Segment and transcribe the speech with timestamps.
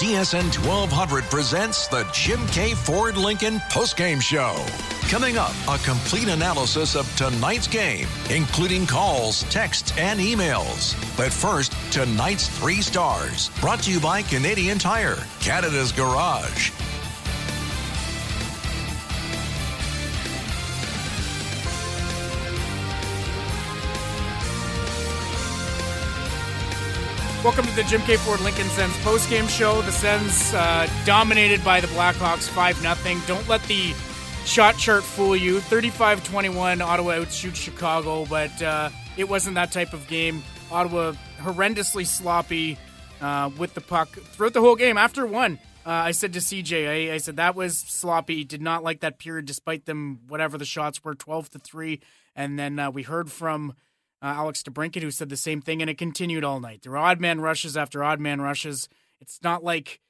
[0.00, 4.56] TSN 1200 presents the Jim Keay Ford Lincoln postgame show.
[5.10, 10.94] Coming up, a complete analysis of tonight's game, including calls, texts, and emails.
[11.18, 16.70] But first, tonight's three stars, brought to you by Canadian Tire, Canada's Garage.
[27.42, 29.80] Welcome to the Jim Keay Ford Lincoln Sens postgame show.
[29.80, 33.20] The Sens uh, dominated by the Blackhawks 5 0.
[33.26, 33.94] Don't let the
[34.44, 35.60] shot chart fool you.
[35.60, 40.42] 35 21, Ottawa outshoots Chicago, but uh, it wasn't that type of game.
[40.70, 42.76] Ottawa horrendously sloppy
[43.22, 44.98] uh, with the puck throughout the whole game.
[44.98, 48.44] After one, uh, I said to CJ, I, I, said that was sloppy.
[48.44, 52.00] Did not like that period, despite them, whatever the shots were, 12 to 3.
[52.36, 53.72] And then uh, we heard from
[54.22, 56.82] uh, Alex DeBrincat, who said the same thing, and it continued all night.
[56.82, 58.88] There were odd man rushes after odd man rushes.
[59.20, 60.00] It's not like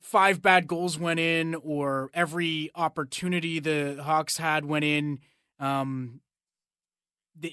[0.00, 5.18] five bad goals went in or every opportunity the Hawks had went in.
[5.58, 6.20] Um,
[7.38, 7.52] the,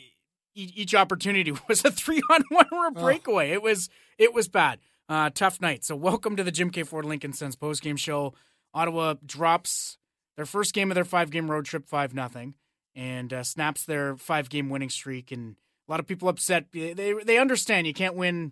[0.56, 3.52] each opportunity was a three on one or a breakaway.
[3.52, 3.56] Oh.
[3.56, 4.80] It was it was bad.
[5.10, 5.86] Uh, tough night.
[5.86, 8.34] So welcome to the Jim Keay Ford Lincoln Sens post game show.
[8.74, 9.98] Ottawa drops
[10.36, 12.56] their first game of their five game road trip five nothing
[12.98, 15.32] and uh, snaps their five game winning streak.
[15.32, 15.56] And
[15.88, 16.66] a lot of people upset.
[16.74, 18.52] They they understand you can't win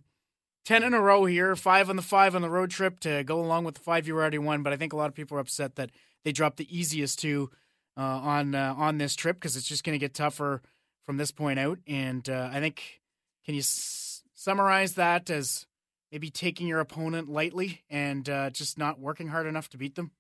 [0.63, 3.41] ten in a row here, five on the five on the road trip to go
[3.41, 4.63] along with the five you already won.
[4.63, 5.89] But I think a lot of people are upset that
[6.23, 7.49] they dropped the easiest two
[7.97, 10.61] uh, on uh, on this trip because it's just going to get tougher
[11.05, 11.80] from this point out.
[11.87, 13.02] And uh, I think
[13.45, 15.65] can you s- summarize that as
[16.11, 20.11] maybe taking your opponent lightly and uh, just not working hard enough to beat them?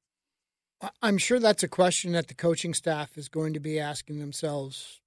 [1.01, 5.01] I'm sure that's a question that the coaching staff is going to be asking themselves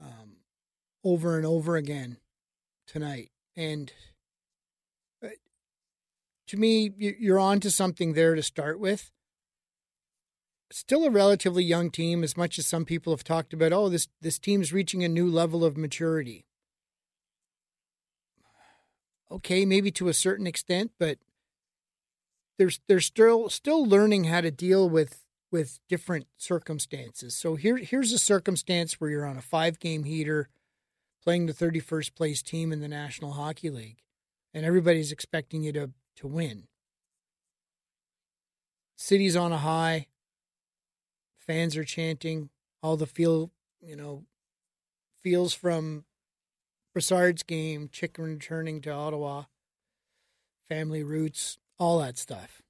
[0.00, 0.36] um,
[1.04, 2.18] over and over again
[2.86, 3.30] tonight.
[3.56, 3.92] And
[5.24, 5.28] uh,
[6.48, 9.10] to me, you're on to something there to start with.
[10.70, 13.74] Still a relatively young team, as much as some people have talked about.
[13.74, 16.46] Oh, this this team's reaching a new level of maturity.
[19.30, 21.16] Okay, maybe to a certain extent, but
[22.58, 27.36] they're they're still still learning how to deal with with different circumstances.
[27.36, 30.48] So here here's a circumstance where you're on a five game heater,
[31.22, 34.02] playing the 31st place team in the National Hockey League,
[34.54, 36.68] and everybody's expecting you to to win.
[38.96, 40.06] City's on a high.
[41.36, 42.50] Fans are chanting.
[42.82, 44.24] All the feel, you know,
[45.20, 46.04] feels from
[46.94, 49.44] Brassard's game, Chicken returning to Ottawa,
[50.68, 52.62] family roots, all that stuff.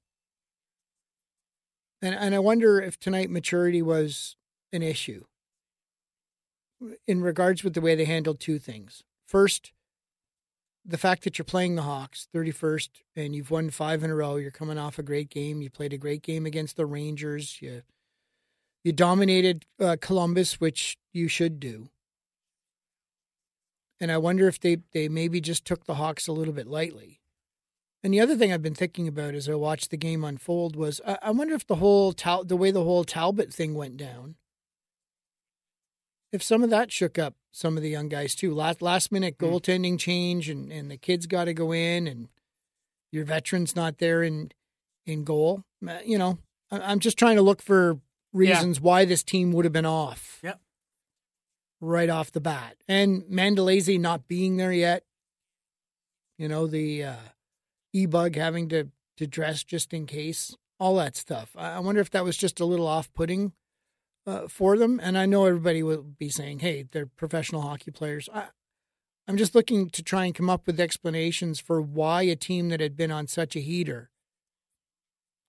[2.01, 4.35] And and I wonder if tonight maturity was
[4.71, 5.25] an issue
[7.07, 9.03] in regards with the way they handled two things.
[9.27, 9.71] First,
[10.83, 14.35] the fact that you're playing the Hawks 31st and you've won 5 in a row,
[14.35, 17.83] you're coming off a great game, you played a great game against the Rangers, you
[18.83, 21.87] you dominated uh, Columbus, which you should do.
[24.01, 27.21] And I wonder if they, they maybe just took the Hawks a little bit lightly.
[28.03, 30.99] And the other thing I've been thinking about as I watched the game unfold was
[31.07, 34.35] I, I wonder if the whole Tal- the way the whole Talbot thing went down,
[36.33, 38.53] if some of that shook up some of the young guys too.
[38.53, 39.45] Last last minute hmm.
[39.45, 39.99] goaltending mm.
[39.99, 42.27] change and, and the kids got to go in and
[43.11, 44.51] your veterans not there in
[45.05, 45.63] in goal.
[46.03, 46.39] You know,
[46.71, 47.99] I'm just trying to look for
[48.33, 48.83] reasons yeah.
[48.83, 50.39] why this team would have been off.
[50.43, 50.59] Yep.
[51.79, 55.03] Right off the bat, and Mandolese not being there yet.
[56.37, 57.03] You know the.
[57.03, 57.15] Uh,
[57.93, 61.55] e-bug having to to dress just in case, all that stuff.
[61.55, 63.53] I wonder if that was just a little off-putting
[64.25, 64.99] uh, for them.
[65.01, 68.47] And I know everybody will be saying, "Hey, they're professional hockey players." I,
[69.27, 72.81] I'm just looking to try and come up with explanations for why a team that
[72.81, 74.09] had been on such a heater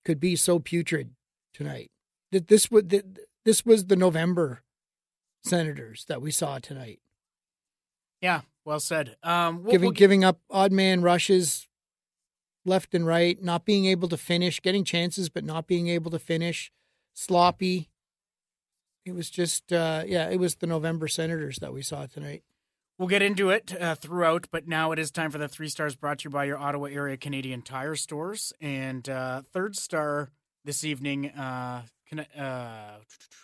[0.04, 1.10] could be so putrid
[1.52, 1.90] tonight.
[2.30, 4.62] That this would this was the November
[5.42, 7.00] Senators that we saw tonight.
[8.20, 9.16] Yeah, well said.
[9.22, 9.92] Um, we'll, giving we'll...
[9.92, 11.68] giving up odd man rushes,
[12.64, 16.18] left and right, not being able to finish, getting chances but not being able to
[16.18, 16.72] finish,
[17.12, 17.90] sloppy.
[19.04, 22.42] It was just, uh, yeah, it was the November Senators that we saw tonight.
[22.98, 25.96] We'll get into it uh, throughout, but now it is time for the three stars
[25.96, 28.52] brought to you by your Ottawa area Canadian Tire stores.
[28.60, 30.30] And uh, third star
[30.64, 31.82] this evening, uh,
[32.38, 32.98] uh,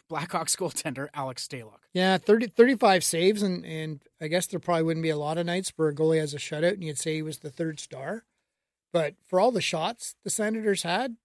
[0.08, 1.80] Blackhawks goaltender Alex Stalock.
[1.92, 5.46] Yeah, 30, 35 saves, and, and I guess there probably wouldn't be a lot of
[5.46, 8.24] nights where a goalie has a shutout and you'd say he was the third star.
[8.92, 11.16] But for all the shots the Senators had,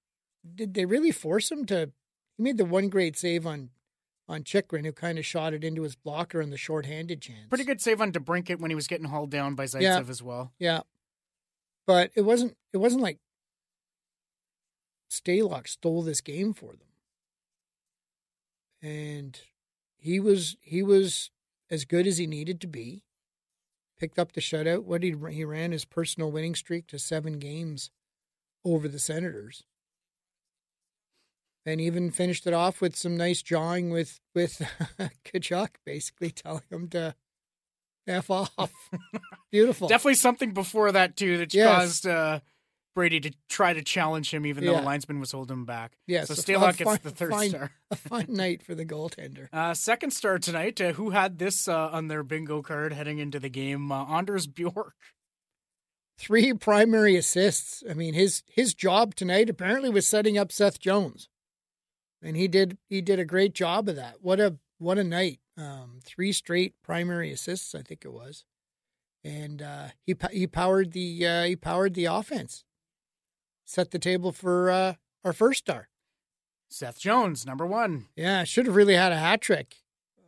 [0.53, 1.91] did they really force him to?
[2.38, 3.69] He made the one great save on
[4.27, 7.47] on Chychrun, who kind of shot it into his blocker in the shorthanded chance.
[7.50, 10.03] Pretty good save on DeBrincat when he was getting hauled down by Zaitsev yeah.
[10.09, 10.51] as well.
[10.59, 10.81] Yeah,
[11.85, 12.57] but it wasn't.
[12.73, 13.19] It wasn't like
[15.09, 16.88] Stalock stole this game for them.
[18.81, 19.39] And
[19.97, 21.31] he was he was
[21.69, 23.03] as good as he needed to be.
[24.00, 24.83] Picked up the shutout.
[24.83, 27.92] What he he ran his personal winning streak to seven games
[28.65, 29.63] over the Senators,
[31.65, 34.62] and even finished it off with some nice jawing with with
[35.25, 37.15] Tkachuk, basically telling him to
[38.07, 38.74] f off.
[39.51, 39.88] Beautiful.
[39.88, 41.68] Definitely something before that too that yes.
[41.68, 42.39] caused uh,
[42.95, 44.71] Brady to try to challenge him, even yeah.
[44.71, 45.97] though the linesman was holding him back.
[46.07, 47.71] Yeah, so Stalock gets the third fine, star.
[47.92, 49.50] a fine night for the goaltender.
[49.53, 50.80] Uh, second star tonight.
[50.80, 53.92] Uh, who had this uh, on their bingo card heading into the game?
[53.92, 54.95] Uh, Anders Bjork.
[56.18, 57.83] Three primary assists.
[57.89, 61.27] I mean, his his job tonight apparently was setting up Seth Jones,
[62.24, 64.18] and he did he did a great job of that.
[64.21, 65.39] What a what a night!
[65.57, 68.45] Um, three straight primary assists, I think it was,
[69.25, 72.63] and uh, he he powered the uh, he powered the offense
[73.65, 75.89] set the table for uh, our first star.
[76.69, 78.07] Seth Jones, number one.
[78.15, 79.75] Yeah, should have really had a hat trick.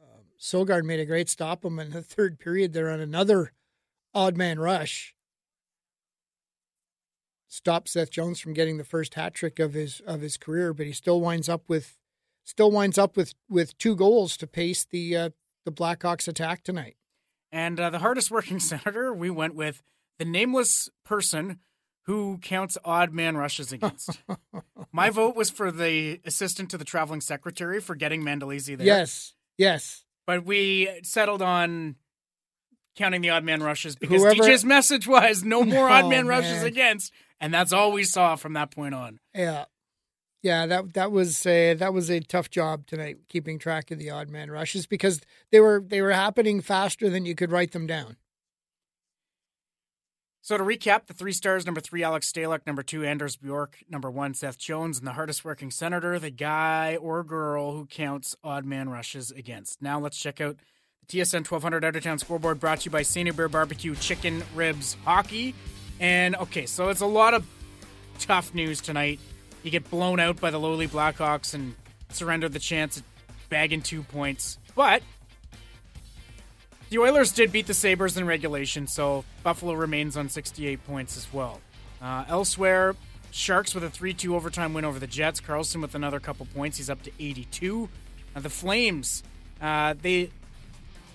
[0.01, 3.53] Um, Sogaard made a great stop him in the third period there on another
[4.13, 5.13] odd man rush.
[7.47, 10.85] Stopped Seth Jones from getting the first hat trick of his of his career, but
[10.85, 11.97] he still winds up with
[12.43, 15.29] still winds up with with two goals to pace the uh,
[15.65, 16.97] the Blackhawks attack tonight.
[17.51, 19.81] And uh, the hardest working senator, we went with
[20.19, 21.59] the nameless person
[22.07, 24.21] who counts odd man rushes against.
[24.91, 28.87] My vote was for the assistant to the traveling secretary for getting Mandolese there.
[28.87, 30.05] Yes, yes.
[30.25, 31.95] But we settled on
[32.95, 34.43] counting the odd man rushes because Whoever...
[34.43, 36.65] DJ's message was no more odd oh, man oh, rushes man.
[36.65, 37.11] against,
[37.41, 39.19] and that's all we saw from that point on.
[39.35, 39.65] Yeah,
[40.41, 40.65] yeah.
[40.65, 44.29] That that was a, that was a tough job tonight, keeping track of the odd
[44.29, 45.19] man rushes because
[45.51, 48.15] they were they were happening faster than you could write them down.
[50.47, 54.09] So to recap, the three stars: number three, Alex Stalock; number two, Anders Bjork; number
[54.09, 58.63] one, Seth Jones; and the hardest working senator, the guy or girl who counts odd
[58.63, 59.81] man rushes against.
[59.81, 60.55] Now let's check out
[61.05, 63.27] the TSN 1200 Out of Town scoreboard, brought to you by St.
[63.27, 65.53] Hubert Barbecue Chicken Ribs Hockey.
[65.99, 67.45] And okay, so it's a lot of
[68.17, 69.19] tough news tonight.
[69.63, 71.75] You get blown out by the lowly Blackhawks and
[72.09, 73.03] surrender the chance at
[73.49, 75.03] bagging two points, but
[76.89, 81.31] the Oilers did beat the Sabres in regulation, so Buffalo remains on 68 points as
[81.33, 81.59] well.
[82.01, 82.95] Uh, elsewhere,
[83.31, 85.41] Sharks with a 3 2 overtime win over the Jets.
[85.41, 86.77] Karlsson with another couple points.
[86.77, 87.89] He's up to 82.
[88.35, 89.23] Uh, the Flames,
[89.61, 90.29] uh, they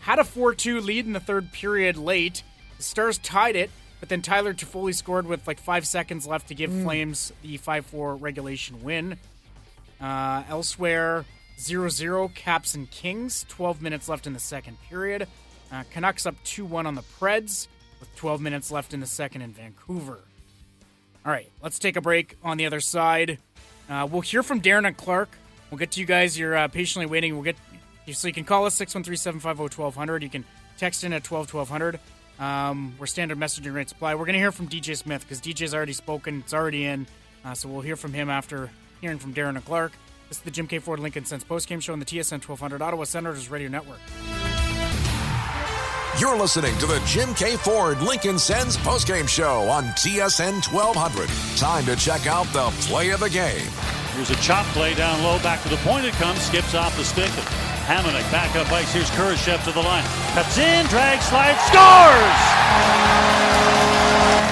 [0.00, 2.42] had a 4 2 lead in the third period late.
[2.76, 3.70] The Stars tied it,
[4.00, 6.84] but then Tyler Toffoli scored with like five seconds left to give mm.
[6.84, 9.16] Flames the 5 4 regulation win.
[10.00, 11.24] Uh, elsewhere,
[11.58, 13.46] 0 0 Caps and Kings.
[13.48, 15.28] 12 minutes left in the second period.
[15.72, 17.66] Uh, Canucks up 2 1 on the Preds
[17.98, 20.18] with 12 minutes left in the second in Vancouver.
[21.24, 23.38] All right, let's take a break on the other side.
[23.88, 25.30] Uh, we'll hear from Darren and Clark.
[25.70, 26.38] We'll get to you guys.
[26.38, 27.34] You're uh, patiently waiting.
[27.34, 27.56] We'll get
[28.12, 30.22] so you can call us 613-750-1200.
[30.22, 30.44] You can
[30.76, 32.00] text in at 12 1200.
[32.40, 34.14] Um, we're standard messaging rate supply.
[34.14, 36.40] We're going to hear from DJ Smith because DJ's already spoken.
[36.40, 37.06] It's already in.
[37.44, 38.70] Uh, so we'll hear from him after
[39.00, 39.92] hearing from Darren and Clark.
[40.28, 43.04] This is the Jim Keay Ford Lincoln Sens postgame show on the TSN 1200 Ottawa
[43.04, 44.00] Senators Radio Network.
[46.20, 51.24] You're listening to the Jim Keay Ford Lincoln Sens postgame show on TSN 1200.
[51.56, 53.64] Time to check out the play of the game.
[54.12, 57.04] Here's a chop play down low, back to the point it comes, skips off the
[57.04, 57.32] stick.
[57.88, 58.92] Hamonic back up ice.
[58.92, 60.04] Here's Kurashev to the line.
[60.36, 62.40] Cuts in, drag, slide, scores!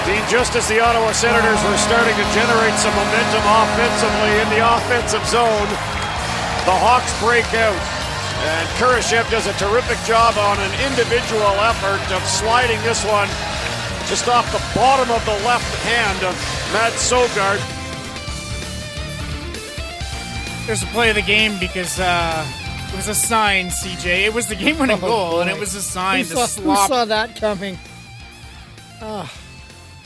[0.09, 4.65] Dean, just as the Ottawa Senators were starting to generate some momentum offensively in the
[4.65, 5.69] offensive zone,
[6.65, 8.00] the Hawks break out.
[8.43, 13.27] And Kurashev does a terrific job on an individual effort of sliding this one
[14.07, 16.33] just off the bottom of the left hand of
[16.73, 17.59] Mads Sogaard.
[20.67, 22.45] There's a play of the game because uh,
[22.91, 24.25] it was a sign, CJ.
[24.25, 25.41] It was the game-winning oh, goal, boy.
[25.41, 26.25] and it was a sign.
[26.25, 27.79] Who saw, who saw that coming?
[29.01, 29.31] Oh.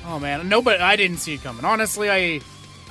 [0.06, 0.80] oh man, nobody.
[0.82, 1.66] I didn't see it coming.
[1.66, 2.42] Honestly, I,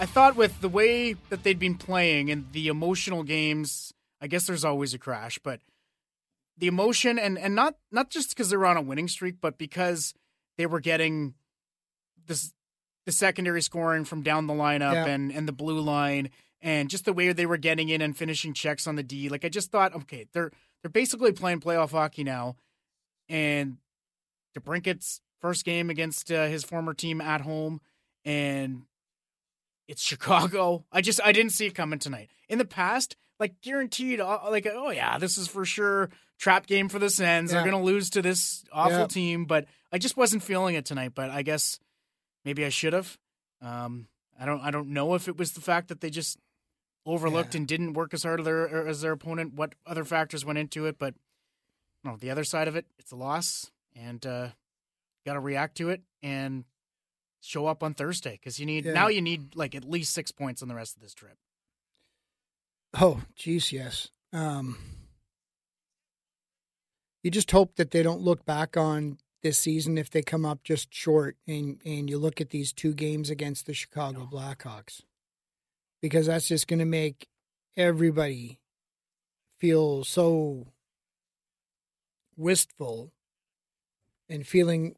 [0.01, 3.94] I thought with the way that they'd been playing and the emotional games
[4.25, 5.61] I guess there's always a crash, but
[6.57, 9.59] the emotion and and not not just because they were on a winning streak, but
[9.59, 10.14] because
[10.57, 11.35] they were getting
[12.26, 12.54] this
[13.04, 15.04] the secondary scoring from down the lineup yeah.
[15.04, 16.31] and and the blue line
[16.62, 19.28] and just the way they were getting in and finishing checks on the D.
[19.28, 20.50] Like I just thought, okay, they're
[20.81, 22.57] they're basically playing playoff hockey now,
[23.28, 23.76] and
[24.59, 27.83] DeBrincat's first game against uh, his former team at home,
[28.25, 28.85] and
[29.87, 30.87] it's Chicago.
[30.90, 32.31] I just I didn't see it coming tonight.
[32.49, 36.88] In the past, like guaranteed, uh, like oh yeah, this is for sure trap game
[36.88, 37.50] for the Sens.
[37.50, 37.62] Yeah.
[37.62, 39.07] They're gonna lose to this awful yeah.
[39.07, 41.12] team, but I just wasn't feeling it tonight.
[41.14, 41.79] But I guess
[42.45, 43.19] maybe I should have.
[43.61, 46.38] Um, I don't I don't know if it was the fact that they just
[47.07, 47.59] overlooked Yeah.
[47.59, 49.55] and didn't work as hard as their, as their opponent.
[49.55, 50.99] What other factors went into it?
[50.99, 51.14] But
[52.03, 54.49] no, the other side of it, it's a loss, and uh,
[55.26, 56.64] got to react to it and
[57.41, 60.62] show up on Thursday because you need now you need like at least six points
[60.62, 61.37] on the rest of this trip.
[63.01, 64.09] Oh, geez, yes.
[64.33, 64.79] Um,
[67.23, 70.63] you just hope that they don't look back on this season if they come up
[70.63, 75.03] just short and, and you look at these two games against the Chicago Blackhawks.
[76.01, 77.29] Because that's just going to make
[77.77, 78.61] everybody
[79.59, 80.69] feel so
[82.37, 83.13] wistful
[84.29, 84.97] and feeling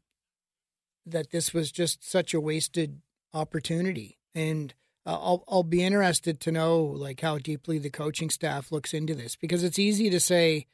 [1.05, 3.01] that this was just such a wasted
[3.33, 4.17] opportunity.
[4.35, 4.73] And
[5.07, 9.37] I'll I'll be interested to know like how deeply the coaching staff looks into this
[9.37, 10.67] because it's easy to say,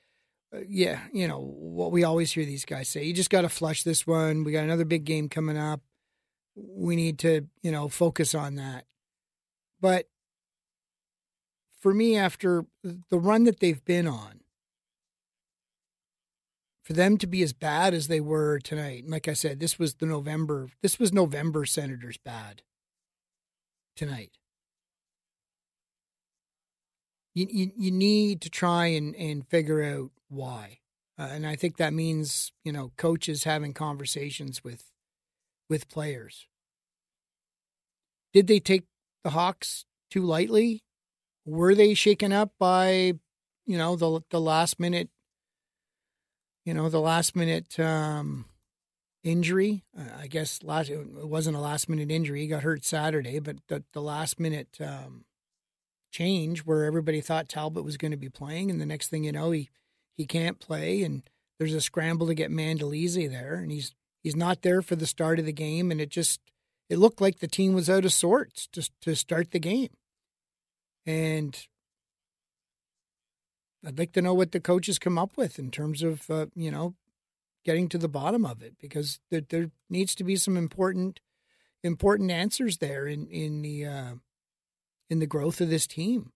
[0.54, 3.04] uh, yeah, you know what we always hear these guys say.
[3.04, 4.44] You just got to flush this one.
[4.44, 5.82] We got another big game coming up.
[6.56, 8.86] We need to you know focus on that.
[9.80, 10.08] But
[11.80, 14.40] for me, after the run that they've been on,
[16.82, 19.96] for them to be as bad as they were tonight, like I said, this was
[19.96, 20.70] the November.
[20.82, 22.64] This was November Senators bad
[23.96, 24.32] tonight.
[27.34, 30.80] You, you, you need to try and, and figure out why.
[31.18, 34.86] Uh, and I think that means, you know, coaches having conversations with
[35.70, 36.48] with players.
[38.34, 38.84] Did they take
[39.24, 40.84] the Hawks too lightly?
[41.46, 43.14] Were they shaken up by,
[43.66, 45.10] you know, the the last minute
[46.66, 48.46] you know, the last minute um
[49.24, 49.84] injury.
[49.98, 52.42] Uh, I guess last it wasn't a last minute injury.
[52.42, 55.26] He got hurt Saturday, but the the last minute um,
[56.12, 59.32] change where everybody thought Talbot was going to be playing, and the next thing you
[59.32, 59.70] know, he
[60.16, 61.24] he can't play, and
[61.58, 65.40] there's a scramble to get Mandolese there, and he's he's not there for the start
[65.40, 66.40] of the game, and it just
[66.90, 69.90] it looked like the team was out of sorts just to start the game,
[71.06, 71.68] and.
[73.86, 76.72] I'd like to know what the coaches come up with in terms of, uh, you
[76.72, 76.96] know,
[77.66, 81.20] getting to the bottom of it because there, there needs to be some important
[81.84, 84.14] important answers there in in the uh,
[85.10, 86.32] in the growth of this team.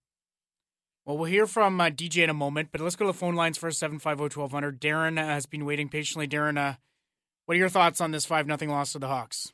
[1.06, 3.36] Well, we'll hear from uh, DJ in a moment, but let's go to the phone
[3.36, 3.80] lines first.
[3.80, 4.82] Seven five zero twelve hundred.
[4.82, 6.28] Darren uh, has been waiting patiently.
[6.28, 6.76] Darren, uh,
[7.46, 9.54] what are your thoughts on this five nothing loss to the Hawks?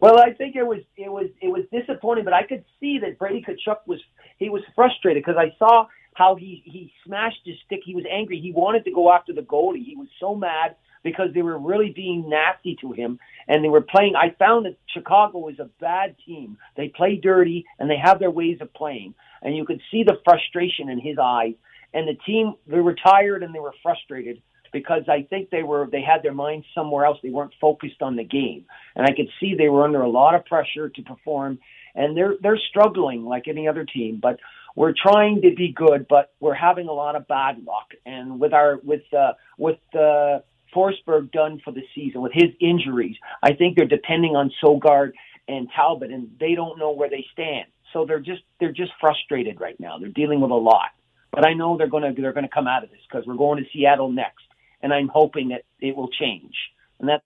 [0.00, 3.18] Well, I think it was it was it was disappointing, but I could see that
[3.18, 4.00] Brady Tkachuk was
[4.38, 5.86] he was frustrated because I saw
[6.18, 7.80] how he he smashed his stick.
[7.84, 8.40] He was angry.
[8.40, 9.84] He wanted to go after the goalie.
[9.84, 13.80] He was so mad because they were really being nasty to him and they were
[13.80, 14.14] playing.
[14.16, 16.58] I found that Chicago is a bad team.
[16.76, 20.18] They play dirty and they have their ways of playing, and you could see the
[20.24, 21.54] frustration in his eyes.
[21.94, 25.88] And the team they were tired and they were frustrated because I think they were
[25.90, 27.18] they had their minds somewhere else.
[27.22, 28.64] They weren't focused on the game,
[28.96, 31.60] and I could see they were under a lot of pressure to perform.
[31.94, 34.38] And they're they're struggling like any other team, but
[34.78, 37.88] we're trying to be good, but we're having a lot of bad luck.
[38.06, 40.38] And with our with uh, with uh,
[40.72, 45.14] Forsberg done for the season with his injuries, I think they're depending on Sogaard
[45.48, 47.66] and Talbot, and they don't know where they stand.
[47.92, 49.98] So they're just they're just frustrated right now.
[49.98, 50.90] They're dealing with a lot.
[51.32, 53.68] But I know they're gonna they're gonna come out of this because we're going to
[53.72, 54.46] Seattle next,
[54.80, 56.54] and I'm hoping that it will change.
[57.00, 57.24] And that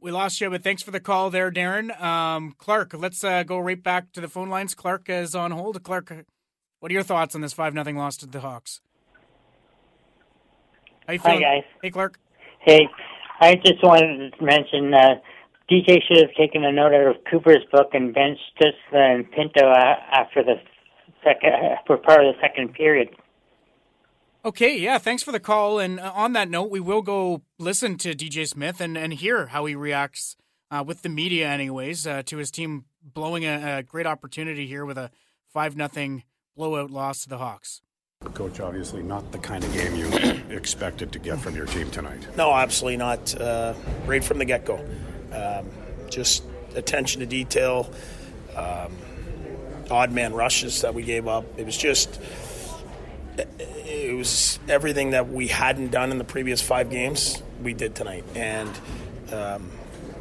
[0.00, 2.00] We lost you, but thanks for the call there, Darren.
[2.00, 4.74] Um, Clark, let's uh, go right back to the phone lines.
[4.74, 5.82] Clark is on hold.
[5.82, 6.12] Clark,
[6.78, 8.80] what are your thoughts on this five nothing loss to the Hawks?
[11.06, 11.64] How you Hi, guys.
[11.82, 12.18] Hey, Clark.
[12.60, 12.88] Hey,
[13.40, 15.14] I just wanted to mention uh,
[15.70, 19.72] DJ should have taken a note out of Cooper's book and benched just and Pinto
[20.12, 20.54] after the
[21.24, 21.52] second
[21.86, 23.08] for part of the second period.
[24.42, 25.78] Okay, yeah, thanks for the call.
[25.78, 29.46] And uh, on that note, we will go listen to DJ Smith and, and hear
[29.46, 30.36] how he reacts
[30.70, 34.86] uh, with the media, anyways, uh, to his team blowing a, a great opportunity here
[34.86, 35.10] with a
[35.52, 36.24] 5 nothing
[36.56, 37.82] blowout loss to the Hawks.
[38.34, 40.06] Coach, obviously not the kind of game you
[40.54, 42.26] expected to get from your team tonight.
[42.36, 43.38] No, absolutely not.
[43.38, 43.74] Uh,
[44.06, 44.76] right from the get go.
[45.32, 45.66] Um,
[46.10, 46.44] just
[46.74, 47.90] attention to detail,
[48.56, 48.92] um,
[49.90, 51.44] odd man rushes that we gave up.
[51.58, 52.20] It was just,
[54.10, 58.24] it was everything that we hadn't done in the previous five games, we did tonight.
[58.34, 58.68] And,
[59.32, 59.70] um,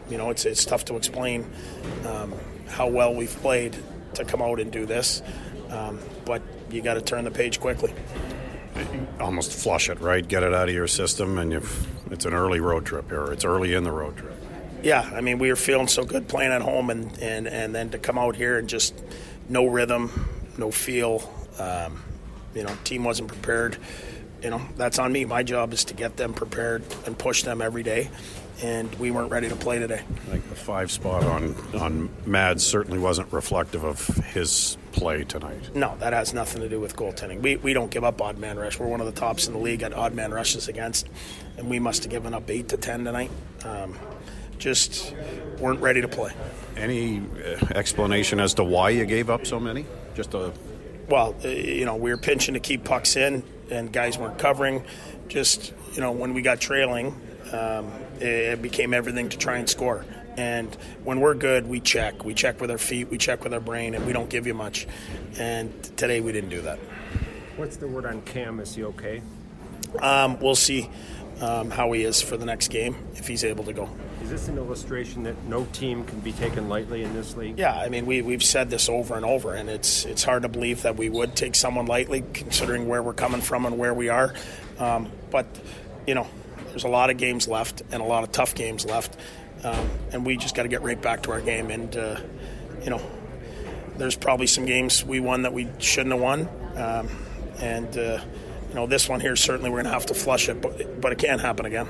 [0.10, 1.50] you know, it's, it's tough to explain
[2.08, 2.36] um,
[2.68, 3.76] how well we've played
[4.14, 5.24] to come out and do this.
[5.70, 7.92] Um, but you got to turn the page quickly.
[9.20, 10.26] Almost flush it, right?
[10.26, 13.32] Get it out of your system, and you've, it's an early road trip here.
[13.32, 14.36] It's early in the road trip.
[14.84, 17.90] Yeah, I mean, we were feeling so good playing at home, and, and, and then
[17.90, 18.94] to come out here and just
[19.50, 20.30] no rhythm,
[20.60, 21.28] no feel.
[21.58, 22.04] Um,
[22.60, 23.78] you know, team wasn't prepared.
[24.44, 25.24] you know, that's on me.
[25.24, 28.10] My job is to get them prepared and push them every day.
[28.62, 30.02] And we weren't ready to play today.
[30.30, 35.74] Like the five spot on on Mads certainly wasn't reflective of his play tonight.
[35.74, 37.42] No, that has nothing to do with goaltending.
[37.42, 38.78] We, we don't give up odd man rush.
[38.78, 41.08] We're one of the tops in the league at odd man rushes against,
[41.58, 43.32] and we must have given up eight to ten tonight.
[43.64, 43.98] Um,
[44.58, 45.16] just
[45.60, 46.34] weren't ready to play.
[46.76, 49.86] Any uh, explanation as to why you gave up so many?
[50.16, 50.52] Just a
[51.10, 54.84] well, uh, you know, we were pinching to keep pucks in, and guys weren't covering.
[55.28, 57.20] Just you know, when we got trailing,
[57.52, 60.06] um, it became everything to try and score.
[60.38, 60.74] And
[61.04, 62.24] when we're good, we check.
[62.24, 64.54] We check with our feet, we check with our brain, and we don't give you
[64.54, 64.88] much.
[65.38, 66.80] And today we didn't do that.
[67.58, 68.60] What's the word on Cam?
[68.60, 69.22] Is he okay?
[70.00, 70.90] Um, we'll see
[71.42, 73.90] um, how he is for the next game if he's able to go.
[74.24, 77.58] Is this an illustration that no team can be taken lightly in this league?
[77.58, 80.50] Yeah, I mean we we've said this over and over, and it's it's hard to
[80.50, 84.10] believe that we would take someone lightly, considering where we're coming from and where we
[84.10, 84.34] are.
[84.78, 85.48] Um, but
[86.06, 86.28] you know,
[86.70, 89.16] there's a lot of games left and a lot of tough games left,
[89.64, 91.72] um, and we just got to get right back to our game.
[91.72, 92.20] And uh,
[92.84, 93.02] you know,
[93.98, 97.10] there's probably some games we won that we shouldn't have won, um,
[97.60, 98.20] and uh,
[98.70, 101.12] you know, this one here certainly we're going to have to flush it, but but
[101.12, 101.88] it can't happen again.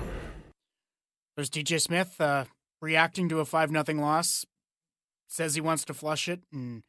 [1.35, 2.45] There's DJ Smith uh,
[2.81, 4.45] reacting to a 5 nothing loss.
[5.27, 6.83] Says he wants to flush it and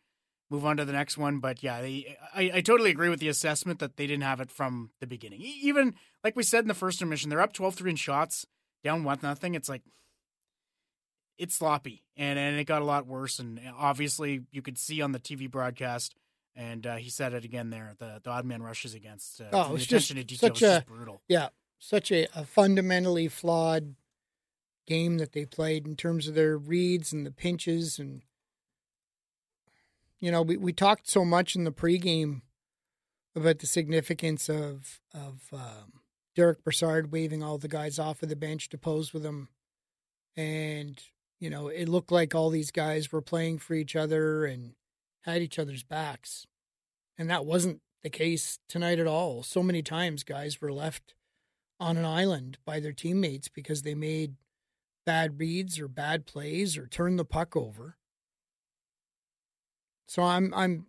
[0.50, 1.38] move on to the next one.
[1.38, 4.50] But yeah, they, I, I totally agree with the assessment that they didn't have it
[4.50, 5.40] from the beginning.
[5.40, 5.94] Even
[6.25, 8.47] like we said in the first intermission, they're up 12 3 in shots,
[8.82, 9.54] down 1 nothing.
[9.54, 9.82] It's like,
[11.38, 13.38] it's sloppy and, and it got a lot worse.
[13.38, 16.14] And obviously, you could see on the TV broadcast,
[16.57, 19.40] and uh, he said it again there the, the odd man rushes against.
[19.40, 21.23] Uh, oh, it's just such a brutal.
[21.28, 23.95] Yeah, such a, a fundamentally flawed
[24.87, 28.23] game that they played in terms of their reads and the pinches and
[30.19, 32.40] you know we, we talked so much in the pregame
[33.37, 36.00] about the significance of of um,
[36.35, 39.49] Derick Brassard waving all the guys off of the bench to pose with him,
[40.37, 41.00] and
[41.38, 44.73] you know it looked like all these guys were playing for each other and
[45.22, 46.46] had each other's backs,
[47.18, 49.42] and that wasn't the case tonight at all.
[49.42, 51.14] So many times guys were left
[51.78, 54.37] on an island by their teammates because they made
[55.06, 57.96] bad reads or bad plays or turned the puck over.
[60.06, 60.87] So I'm I'm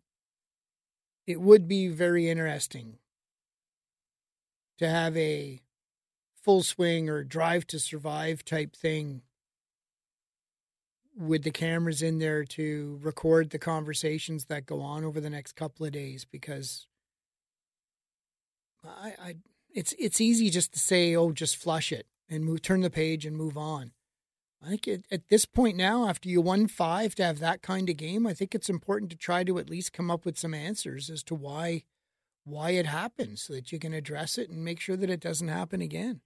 [1.28, 2.98] it would be very interesting
[4.80, 5.62] to have a
[6.34, 9.22] full swing or drive to survive type thing
[11.22, 15.56] with the cameras in there to record the conversations that go on over the next
[15.56, 16.88] couple of days because
[18.84, 19.36] I, I
[19.74, 23.26] it's it's easy just to say oh just flush it and move turn the page
[23.26, 23.92] and move on
[24.64, 27.90] I think it, at this point now, after you won five, to have that kind
[27.90, 30.54] of game, I think it's important to try to at least come up with some
[30.54, 31.84] answers as to why
[32.44, 35.48] why it happened, so that you can address it and make sure that it doesn't
[35.48, 36.22] happen again.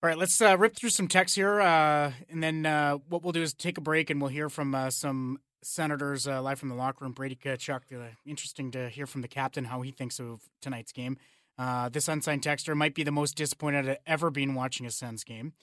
[0.00, 3.32] All right, let's uh, rip through some texts here, uh, and then uh, what we'll
[3.32, 6.68] do is take a break, and we'll hear from uh, some senators uh, live from
[6.68, 7.10] the locker room.
[7.10, 11.16] Brady Tkachuk, uh, interesting to hear from the captain how he thinks of tonight's game.
[11.90, 15.54] this unsigned texter might be the most disappointed I've ever been watching a Sens game.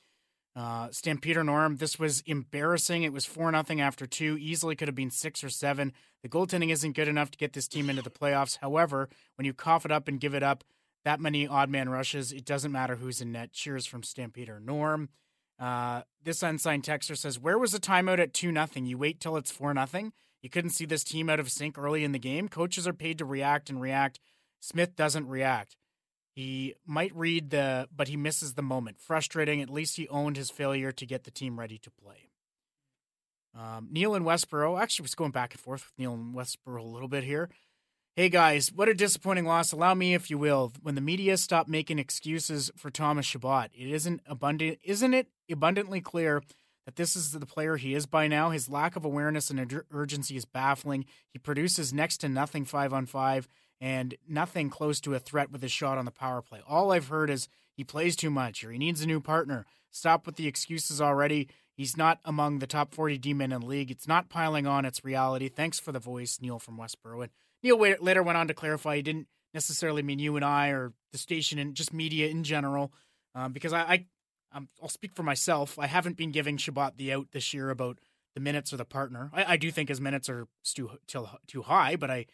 [0.91, 3.03] Stampeder Norm, this was embarrassing.
[3.03, 4.37] It was 4 nothing after two.
[4.37, 5.93] Easily could have been six or seven.
[6.23, 8.57] The goaltending isn't good enough to get this team into the playoffs.
[8.59, 10.65] However, when you cough it up and give it up
[11.05, 13.53] that many odd man rushes, it doesn't matter who's in net.
[13.53, 15.09] Cheers from Stampeder Norm.
[15.57, 18.85] Uh, this unsigned texter says, Where was the timeout at 2 nothing?
[18.85, 20.11] You wait till it's 4 nothing.
[20.41, 22.49] You couldn't see this team out of sync early in the game.
[22.49, 24.19] Coaches are paid to react and react.
[24.59, 25.77] Smith doesn't react.
[26.33, 28.99] He might read the, but he misses the moment.
[28.99, 29.61] Frustrating.
[29.61, 32.29] At least he owned his failure to get the team ready to play.
[33.57, 36.83] Um, Neil and Westboro, actually, was going back and forth with Neil and Westboro a
[36.83, 37.49] little bit here.
[38.17, 39.73] Hey guys, what a disappointing loss.
[39.73, 43.71] Allow me, if you will, when the media stopped making excuses for Thomas Chabot.
[43.73, 46.41] It isn't abundant, isn't it abundantly clear
[46.85, 48.51] that this is the player he is by now?
[48.51, 51.03] His lack of awareness and urgency is baffling.
[51.33, 53.49] He produces next to nothing five on five
[53.81, 56.61] and nothing close to a threat with his shot on the power play.
[56.65, 59.65] All I've heard is he plays too much or he needs a new partner.
[59.91, 61.49] Stop with the excuses already.
[61.73, 63.91] He's not among the top 40 D men in the league.
[63.91, 65.49] It's not piling on, it's reality.
[65.49, 67.23] Thanks for the voice, Neil from Westboro.
[67.23, 67.31] And
[67.65, 71.17] Neil later went on to clarify he didn't necessarily mean you and I or the
[71.17, 72.93] station and just media in general,
[73.33, 74.05] um, because I, I
[74.53, 75.79] um, I'll speak for myself.
[75.79, 77.97] I haven't been giving Chabot the out this year about
[78.35, 79.31] the minutes or the partner.
[79.33, 82.27] I, I do think his minutes are too, too, high, but I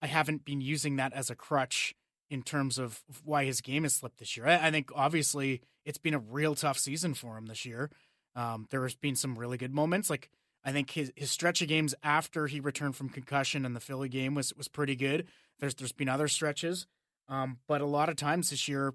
[0.00, 1.94] I haven't been using that as a crutch
[2.30, 4.46] in terms of why his game has slipped this year.
[4.46, 7.90] I, I think obviously it's been a real tough season for him this year.
[8.36, 10.10] Um, there has been some really good moments.
[10.10, 10.30] Like
[10.64, 14.08] I think his his stretch of games after he returned from concussion and the Philly
[14.08, 15.26] game was was pretty good.
[15.60, 16.86] There's there's been other stretches.
[17.28, 18.94] Um, but a lot of times this year,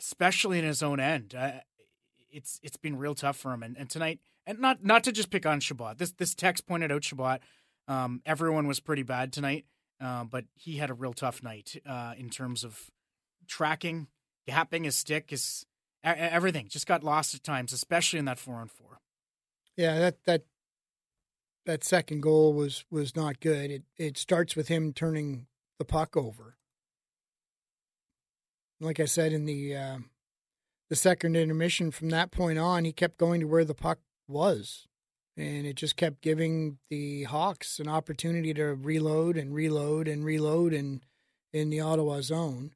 [0.00, 1.52] especially in his own end, uh,
[2.30, 3.62] it's it's been real tough for him.
[3.62, 5.98] And, and tonight, and not not to just pick on Chabot.
[5.98, 7.40] This this text pointed out Chabot.
[7.88, 9.64] Um, everyone was pretty bad tonight,
[10.00, 12.90] uh, but he had a real tough night uh, in terms of
[13.46, 14.08] tracking,
[14.48, 15.66] gapping his stick, his
[16.02, 16.68] everything.
[16.68, 19.00] Just got lost at times, especially in that four on four.
[19.76, 20.42] Yeah, that that
[21.66, 23.70] that second goal was was not good.
[23.70, 25.46] It it starts with him turning
[25.78, 26.56] the puck over.
[28.80, 29.98] Like I said in the uh,
[30.88, 33.98] the second intermission, from that point on, he kept going to where the puck
[34.28, 34.86] was,
[35.36, 40.72] and it just kept giving the Hawks an opportunity to reload and reload and reload
[40.72, 41.02] in
[41.52, 42.72] in the Ottawa zone.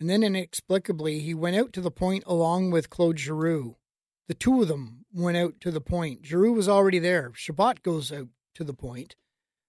[0.00, 3.74] And then inexplicably, he went out to the point along with Claude Giroux.
[4.28, 6.24] The two of them went out to the point.
[6.24, 7.32] Giroux was already there.
[7.34, 8.90] Chabot goes out to the point.
[8.90, 9.16] point,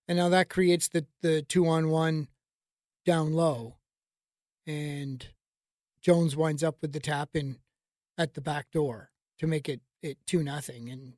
[0.08, 2.28] and now that creates the the two on one
[3.06, 3.78] down low,
[4.68, 5.28] and
[6.02, 7.58] Jones winds up with the tap in
[8.18, 10.90] at the back door to make it it two nothing.
[10.90, 11.14] And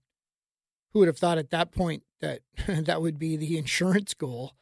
[0.93, 4.53] who would have thought at that point that that would be the insurance goal?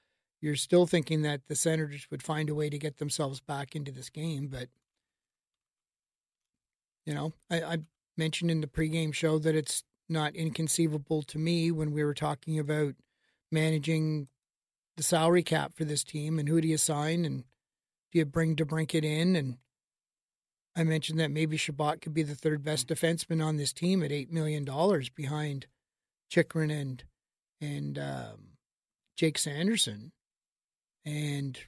[0.41, 3.91] You're still thinking that the Senators would find a way to get themselves back into
[3.91, 4.69] this game, but
[7.05, 7.77] you know, I, I
[8.19, 12.59] mentioned in the pregame show that it's not inconceivable to me when we were talking
[12.59, 12.93] about
[13.51, 14.27] managing
[14.97, 17.45] the salary cap for this team and who do you sign and
[18.11, 19.35] do you bring DeBrincat in?
[19.35, 19.57] And
[20.75, 24.11] I mentioned that maybe Chabot could be the third best defenseman on this team at
[24.11, 25.67] eight million dollars behind
[26.29, 27.03] Chychrun and
[27.61, 28.57] and um,
[29.17, 30.11] Jake Sanderson,
[31.05, 31.59] and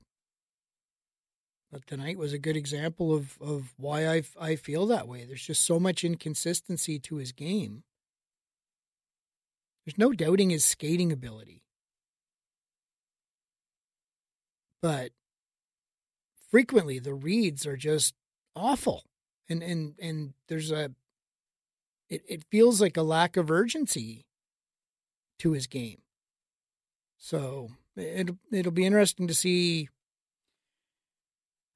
[1.72, 5.26] but tonight was a good example of of why I I feel that way.
[5.26, 7.84] There's just so much inconsistency to his game.
[9.86, 11.64] There's no doubting his skating ability,
[14.82, 15.12] but
[16.50, 18.14] frequently the reads are just
[18.56, 19.06] awful.
[19.50, 20.92] And and and there's a
[22.10, 24.26] it, it feels like a lack of urgency
[25.40, 26.02] to his game.
[27.18, 29.90] So it it'll be interesting to see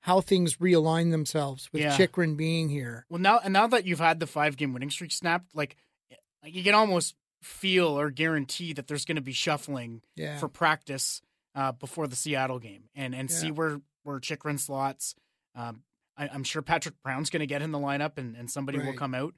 [0.06, 1.98] how things realign themselves with yeah.
[1.98, 3.08] Chychrun being here.
[3.10, 5.78] Well, now and now that you've had the five game winning streak snapped, like
[6.44, 10.38] you can almost feel or guarantee that there's going to be shuffling yeah.
[10.38, 11.24] for practice
[11.56, 13.36] uh, before the Seattle game, and and yeah.
[13.36, 15.16] see where where Chychrun slots.
[15.56, 15.82] Um,
[16.16, 18.86] I, am sure Patrick Brown's going to get in the lineup, and, and somebody right.
[18.86, 19.34] will come out.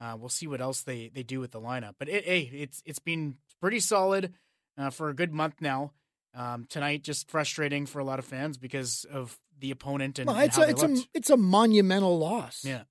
[0.00, 1.94] Uh, we'll see what else they, they do with the lineup.
[1.96, 4.34] But it, hey, it's it's been pretty solid
[4.76, 5.92] uh, for a good month now.
[6.34, 10.38] Um, tonight, just frustrating for a lot of fans because of the opponent and, well,
[10.38, 10.98] it's and a it's looked.
[10.98, 12.64] a it's a monumental loss.
[12.64, 12.82] Yeah,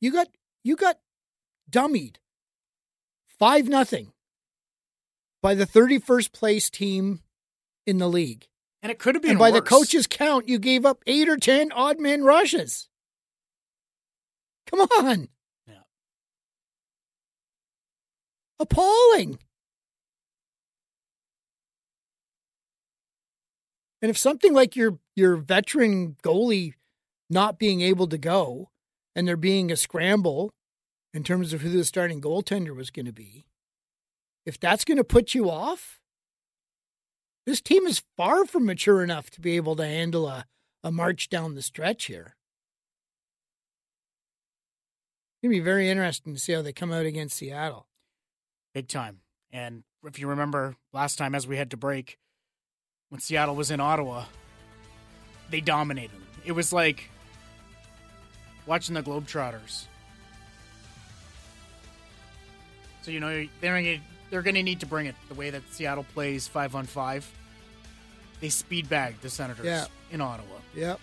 [0.00, 0.28] you got
[0.64, 0.98] you got
[1.70, 2.16] dummied
[3.38, 4.12] five nothing
[5.40, 7.20] by the thirty first place team
[7.86, 8.48] in the league.
[8.82, 9.60] And it could have been and by worse.
[9.60, 12.88] the coach's count, you gave up eight or ten odd man rushes.
[14.66, 15.28] Come on.
[15.66, 15.74] Yeah.
[18.58, 19.38] Appalling.
[24.02, 26.74] And if something like your your veteran goalie
[27.28, 28.70] not being able to go
[29.14, 30.52] and there being a scramble
[31.12, 33.44] in terms of who the starting goaltender was going to be,
[34.46, 36.00] if that's going to put you off,
[37.46, 40.46] this team is far from mature enough to be able to handle a,
[40.82, 42.36] a march down the stretch here.
[45.32, 47.86] It's going to be very interesting to see how they come out against Seattle.
[48.74, 49.20] Big time.
[49.50, 52.18] And if you remember last time as we had to break,
[53.10, 54.24] when Seattle was in Ottawa,
[55.50, 56.26] they dominated them.
[56.44, 57.10] It was like
[58.66, 59.84] watching the Globetrotters.
[63.02, 66.06] So, you know, they're they're going to need to bring it the way that Seattle
[66.14, 67.30] plays five on five.
[68.40, 69.86] They speed bagged the Senators yeah.
[70.10, 70.56] in Ottawa.
[70.74, 71.00] Yep.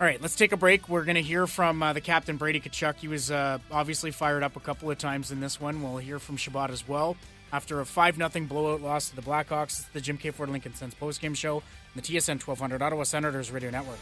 [0.00, 0.88] All right, let's take a break.
[0.88, 2.96] We're going to hear from uh, the captain, Brady Tkachuk.
[2.96, 5.82] He was uh, obviously fired up a couple of times in this one.
[5.82, 7.16] We'll hear from Chabot as well.
[7.52, 10.74] After a 5 0 blowout loss to the Blackhawks, it's the Jim Keay Ford Lincoln
[10.74, 11.62] Sens postgame show on
[11.96, 13.98] the TSN 1200 Ottawa Senators Radio Network.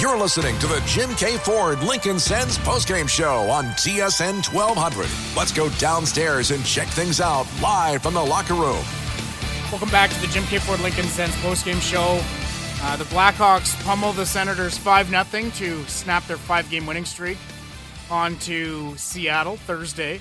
[0.00, 5.08] You're listening to the Jim Keay Ford Lincoln Sens postgame show on TSN 1200.
[5.36, 8.84] Let's go downstairs and check things out live from the locker room.
[9.70, 12.20] Welcome back to the Jim Keay Ford Lincoln Sens postgame show.
[12.82, 17.38] Uh, the Blackhawks pummel the Senators 5 0 to snap their five game winning streak
[18.10, 20.20] onto Seattle Thursday.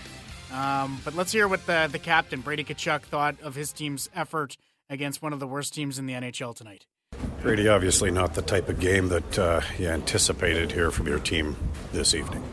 [0.54, 4.56] Um, but let's hear what the, the captain, Brady Tkachuk, thought of his team's effort
[4.90, 6.86] against one of the worst teams in the NHL tonight.
[7.42, 11.56] Brady, obviously not the type of game that uh, you anticipated here from your team
[11.92, 12.44] this evening.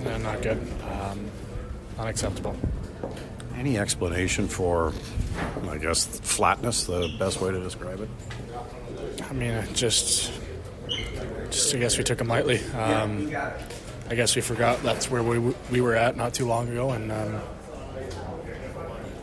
[0.00, 0.60] No, not good.
[0.82, 1.30] Um,
[1.98, 2.56] unacceptable.
[3.56, 4.92] Any explanation for,
[5.68, 8.08] I guess, flatness, the best way to describe it?
[9.30, 10.32] I mean, just,
[11.50, 12.58] just I guess we took them lightly.
[12.70, 13.30] Um,
[14.12, 15.38] I guess we forgot that's where we,
[15.70, 17.40] we were at not too long ago, and um,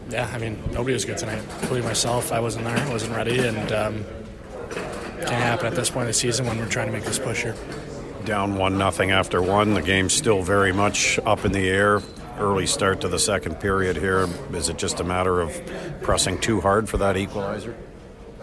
[0.10, 2.32] yeah, I mean, nobody was good tonight, including myself.
[2.32, 4.06] I wasn't there, I wasn't ready, and um,
[4.72, 7.44] can't happen at this point of the season when we're trying to make this push
[7.44, 7.56] here.
[8.26, 9.76] Down one nothing after one.
[9.76, 12.02] The game's still very much up in the air
[12.40, 14.28] early start to the second period here.
[14.54, 15.54] Is it just a matter of
[16.02, 17.78] pressing too hard for that equalizer?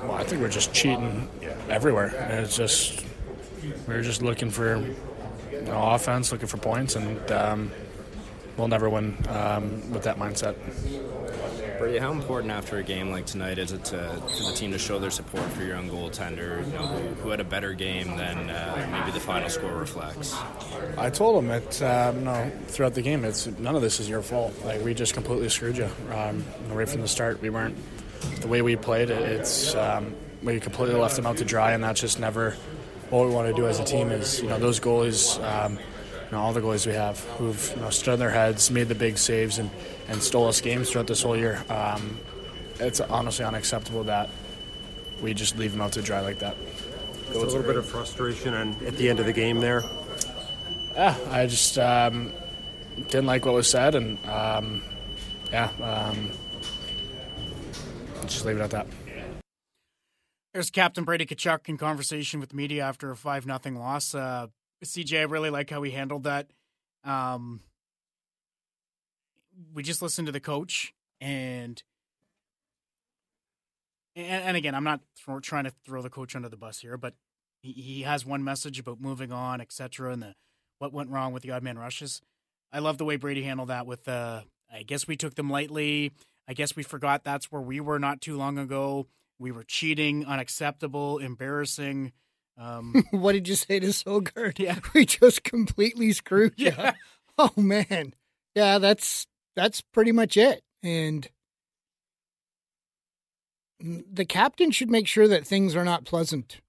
[0.01, 1.29] Well, I think we're just cheating
[1.69, 2.15] everywhere.
[2.31, 3.05] It's just
[3.89, 4.87] we're just looking for
[5.67, 7.71] you know, offense, looking for points, and um,
[8.57, 10.57] we'll never win um, with that mindset.
[11.79, 14.79] Brady, how important after a game like tonight is it to, for the team to
[14.79, 18.17] show their support for your own goaltender, you know, who, who had a better game
[18.17, 20.35] than uh, maybe the final score reflects?
[20.97, 24.23] I told him that um, no, throughout the game, it's none of this is your
[24.23, 24.55] fault.
[24.65, 27.43] Like we just completely screwed you um, right from the start.
[27.43, 27.77] We weren't
[28.41, 29.11] the way we played.
[29.11, 32.57] It, it's um, we completely left them out to dry, and that's just never
[33.11, 34.11] what we want to do as a team.
[34.11, 35.43] Is you know those goalies.
[35.43, 35.79] Um,
[36.27, 38.89] you know, all the goalies we have who've you know, stood on their heads, made
[38.89, 39.71] the big saves, and,
[40.09, 41.63] and stole us games throughout this whole year.
[41.69, 42.19] Um,
[42.81, 44.29] it's honestly unacceptable that
[45.23, 46.57] we just leave them out to dry like that.
[47.27, 49.83] Just a little bit of frustration and at the end of the game there.
[50.95, 52.33] Yeah, I just um,
[52.97, 54.83] didn't like what was said, and um,
[55.53, 56.31] yeah, um,
[58.23, 58.87] just leave it at that.
[60.57, 64.15] There's Captain Brady Tkachuk in conversation with media after a five nothing loss.
[64.15, 64.47] Uh,
[64.83, 66.49] CJ, I really like how he handled that.
[67.05, 67.61] Um,
[69.75, 71.83] we just listened to the coach, and
[74.15, 76.97] and, and again, I'm not throw, trying to throw the coach under the bus here,
[76.97, 77.13] but
[77.61, 80.35] he, he has one message about moving on, etc., and the
[80.79, 82.23] what went wrong with the odd man rushes.
[82.73, 83.85] I love the way Brady handled that.
[83.85, 84.41] With uh,
[84.73, 86.13] I guess we took them lightly.
[86.49, 89.07] I guess we forgot that's where we were not too long ago.
[89.39, 92.13] We were cheating, unacceptable, embarrassing.
[92.59, 94.59] Um, what did you say to Sogaard?
[94.59, 94.79] Yeah.
[94.95, 96.73] We just completely screwed you.
[96.77, 96.93] Yeah.
[97.39, 98.15] Oh man.
[98.55, 100.63] Yeah, that's that's pretty much it.
[100.83, 101.29] And
[103.79, 106.63] the captain should make sure that things are not pleasant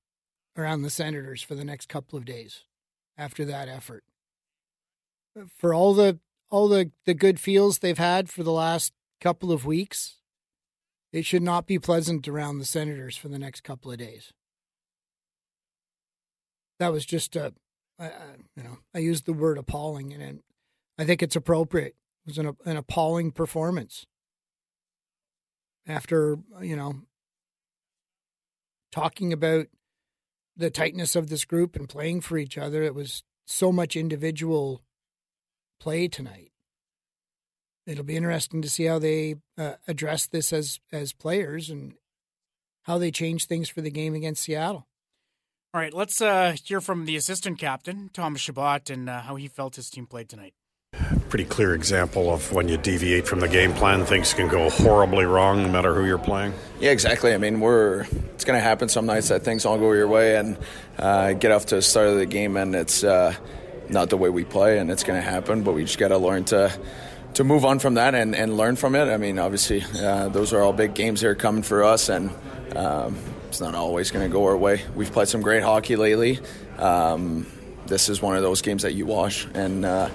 [0.57, 2.65] around the Senators for the next couple of days
[3.17, 4.03] after that effort.
[5.55, 9.65] For all the all the, the good feels they've had for the last couple of
[9.65, 10.16] weeks,
[11.11, 14.33] it should not be pleasant around the Senators for the next couple of days
[16.79, 17.53] that was just a,
[17.99, 18.11] I,
[18.55, 20.41] you know, I used the word appalling, and
[20.97, 21.95] I think it's appropriate.
[22.25, 24.05] It was an, an appalling performance.
[25.87, 27.01] After you know,
[28.91, 29.67] talking about
[30.55, 34.81] the tightness of this group and playing for each other, it was so much individual
[35.79, 36.51] play tonight.
[37.87, 41.93] It'll be interesting to see how they uh, address this as as players and
[42.83, 44.87] how they change things for the game against Seattle.
[45.73, 49.47] All right, let's uh, hear from the assistant captain, Tom Chabot, and uh, how he
[49.47, 50.53] felt his team played tonight.
[51.29, 55.25] Pretty clear example of when you deviate from the game plan, things can go horribly
[55.25, 56.53] wrong no matter who you're playing.
[56.79, 57.33] Yeah, exactly.
[57.33, 58.01] I mean, we're
[58.33, 60.57] it's going to happen some nights that things all go your way and
[60.97, 63.33] uh, get off to the start of the game, and it's uh,
[63.89, 65.63] not the way we play, and it's going to happen.
[65.63, 66.71] But we just got to learn to
[67.37, 69.05] to move on from that and, and learn from it.
[69.13, 72.31] I mean, obviously, uh, those are all big games that are coming for us, and
[72.75, 73.15] um,
[73.47, 74.81] it's not always going to go our way.
[74.95, 76.39] We've played some great hockey lately.
[76.79, 77.45] Um,
[77.85, 80.09] this is one of those games that you watch, and uh,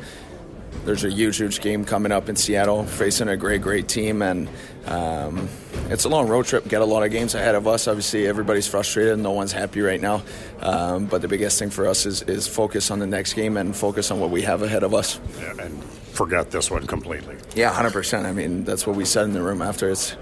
[0.84, 4.48] there's a huge, huge game coming up in Seattle, facing a great, great team, and
[4.86, 5.48] um,
[5.90, 6.66] it's a long road trip.
[6.66, 7.86] Get a lot of games ahead of us.
[7.86, 9.16] Obviously, everybody's frustrated.
[9.20, 10.24] No one's happy right now.
[10.58, 13.76] Um, but the biggest thing for us is, is focus on the next game and
[13.76, 15.20] focus on what we have ahead of us.
[15.38, 15.80] Yeah, and
[16.12, 17.36] forget this one completely.
[17.54, 18.26] Yeah, hundred percent.
[18.26, 19.90] I mean, that's what we said in the room after.
[19.90, 20.16] It's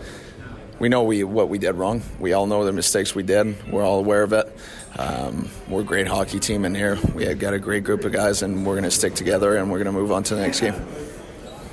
[0.79, 2.03] we know we what we did wrong.
[2.19, 3.71] We all know the mistakes we did.
[3.71, 4.57] We're all aware of it.
[4.99, 6.99] Um, we're a great hockey team in here.
[7.15, 9.79] We got a great group of guys, and we're going to stick together, and we're
[9.79, 10.75] going to move on to the next game.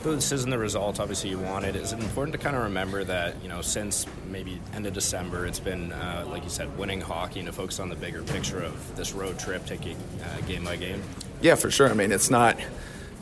[0.03, 3.03] Though this isn't the result obviously you wanted, is it important to kind of remember
[3.03, 7.01] that you know since maybe end of December, it's been uh, like you said, winning
[7.01, 10.63] hockey, and to focus on the bigger picture of this road trip, taking uh, game
[10.63, 11.01] by game.
[11.41, 11.89] Yeah, for sure.
[11.89, 12.57] I mean, it's not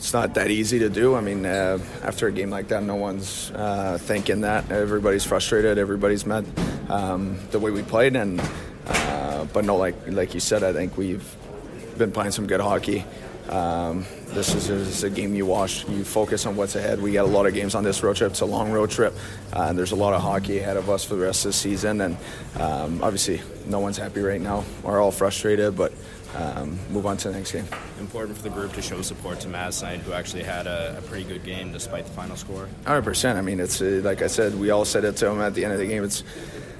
[0.05, 1.15] it's not that easy to do.
[1.15, 4.69] I mean, uh, after a game like that, no one's uh, thinking that.
[4.69, 5.79] Everybody's frustrated.
[5.79, 6.45] Everybody's mad
[6.89, 8.39] um, the way we played, and
[8.85, 11.25] uh, but no, like like you said, I think we've
[11.97, 13.03] been playing some good hockey.
[13.49, 15.87] Um, this is, is, a game you watch.
[15.89, 17.01] You focus on what's ahead.
[17.01, 18.29] We got a lot of games on this road trip.
[18.29, 19.15] It's a long road trip.
[19.53, 22.01] Uh, there's a lot of hockey ahead of us for the rest of the season,
[22.01, 22.17] and
[22.59, 24.65] um, obviously, no one's happy right now.
[24.83, 25.93] We're all frustrated, but
[26.35, 27.65] um, move on to the next game.
[27.99, 31.01] Important for the group to show support to Mads tonight, who actually had a, a,
[31.03, 32.67] pretty good game despite the final score.
[32.85, 33.35] 100%.
[33.35, 35.63] I mean, it's uh, like I said, we all said it to him at the
[35.63, 36.03] end of the game.
[36.03, 36.23] It's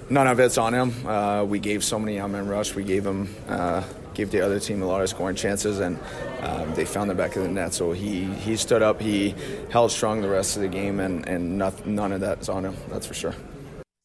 [0.09, 1.07] none of it's on him.
[1.07, 2.75] Uh, we gave so many man rush.
[2.75, 5.99] We gave him, uh, gave the other team a lot of scoring chances, and
[6.41, 7.73] um, they found the back of the net.
[7.73, 9.01] So he he stood up.
[9.01, 9.35] He
[9.71, 12.65] held strong the rest of the game, and and not, none of that is on
[12.65, 12.75] him.
[12.89, 13.35] That's for sure.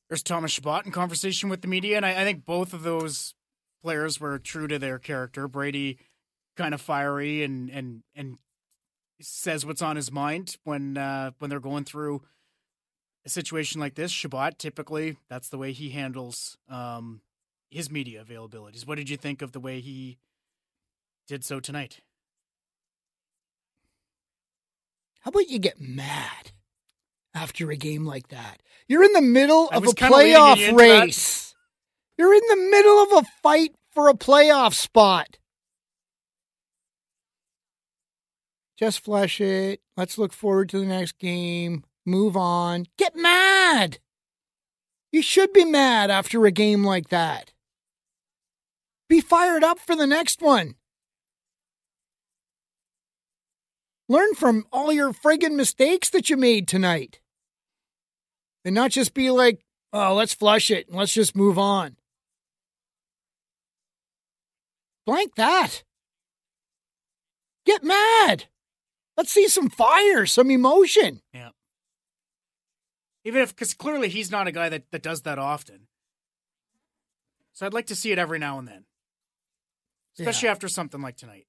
[0.09, 3.35] There's Thomas Chabot in conversation with the media, and I, I think both of those
[3.83, 5.49] players were true to their character.
[5.49, 5.99] Brady
[6.57, 8.39] kind of fiery and and and
[9.21, 12.23] says what's on his mind when uh, when they're going through
[13.25, 14.11] a situation like this.
[14.11, 17.21] Chabot typically that's the way he handles um,
[17.71, 18.87] his media availabilities.
[18.87, 20.19] What did you think of the way he
[21.29, 22.01] did so tonight?
[25.21, 26.53] How about you get mad?
[27.35, 28.61] after a game like that.
[28.89, 31.50] You're in the middle of a playoff race.
[32.21, 35.39] You're in the middle of a fight for a playoff spot.
[38.79, 39.81] Just flush it.
[39.97, 41.83] Let's look forward to the next game.
[42.05, 42.85] Move on.
[42.99, 44.01] Get mad.
[45.11, 47.55] You should be mad after a game like that.
[49.09, 50.75] Be fired up for the next one.
[54.11, 57.19] Learn from all your friggin' mistakes that you made tonight.
[58.63, 61.97] And not just be like, oh, let's flush it and let's just move on.
[65.11, 65.83] Blank that.
[67.67, 68.45] Get mad.
[69.17, 71.21] Let's see some fire, some emotion.
[71.35, 71.49] Yeah.
[73.25, 75.89] Even if, because clearly he's not a guy that, that does that often.
[77.55, 78.85] So I'd like to see it every now and then,
[80.17, 80.53] especially yeah.
[80.53, 81.49] after something like tonight.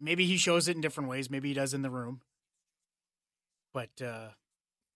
[0.00, 1.30] Maybe he shows it in different ways.
[1.30, 2.20] Maybe he does in the room.
[3.74, 4.28] But uh,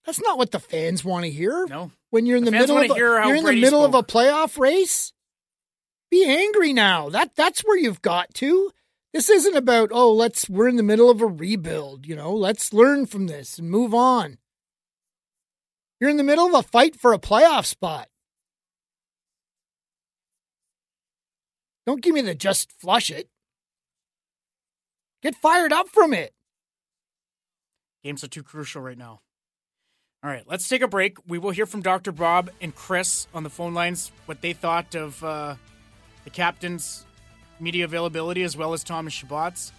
[0.06, 1.66] that's not what the fans want to hear.
[1.66, 1.90] No.
[2.10, 3.94] When you're in the, the middle of a, you're in the middle spoke.
[3.94, 5.12] of a playoff race,
[6.14, 7.08] be angry now.
[7.08, 8.70] That that's where you've got to.
[9.12, 12.32] This isn't about oh, let's we're in the middle of a rebuild, you know.
[12.32, 14.38] Let's learn from this and move on.
[16.00, 18.08] You're in the middle of a fight for a playoff spot.
[21.86, 23.28] Don't give me the just flush it.
[25.22, 26.32] Get fired up from it.
[28.04, 29.20] Games are too crucial right now.
[30.22, 31.18] All right, let's take a break.
[31.26, 32.12] We will hear from Dr.
[32.12, 35.56] Bob and Chris on the phone lines what they thought of uh,
[36.24, 37.04] the captain's
[37.60, 39.72] media availability as well as Thomas Chabot's.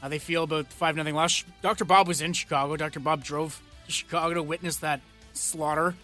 [0.00, 1.44] How they feel about the 5 0 loss.
[1.60, 1.84] Dr.
[1.84, 2.76] Bob was in Chicago.
[2.76, 3.00] Dr.
[3.00, 5.00] Bob drove to Chicago to witness that
[5.32, 5.94] slaughter.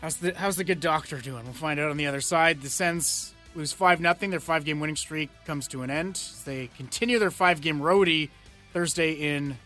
[0.00, 1.44] How's the how's the good doctor doing?
[1.44, 2.60] We'll find out on the other side.
[2.60, 4.14] The Sens lose 5 0.
[4.30, 6.20] Their five game winning streak comes to an end.
[6.44, 8.30] They continue their five game roadie
[8.72, 9.58] Thursday in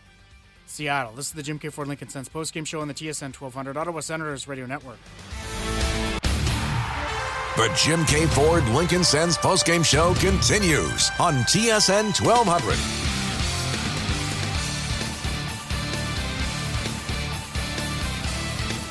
[0.67, 1.13] Seattle.
[1.13, 4.01] This is the Jim Keay Ford Lincoln Sens postgame show on the TSN 1200 Ottawa
[4.01, 4.99] Senators Radio Network.
[7.57, 12.77] The Jim Keay Ford Lincoln Sens postgame show continues on TSN 1200.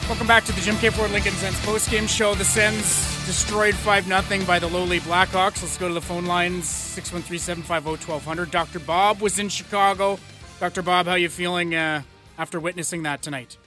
[0.08, 2.34] Welcome back to the Jim Keay Ford Lincoln Sens postgame show.
[2.34, 2.82] The Sens
[3.24, 5.62] destroyed 5 0 by the lowly Blackhawks.
[5.62, 8.50] Let's go to the phone lines 613 750 1200.
[8.50, 8.80] Dr.
[8.80, 10.18] Bob was in Chicago.
[10.58, 10.82] Dr.
[10.82, 12.02] Bob, how are you feeling uh,
[12.36, 13.58] after witnessing that tonight?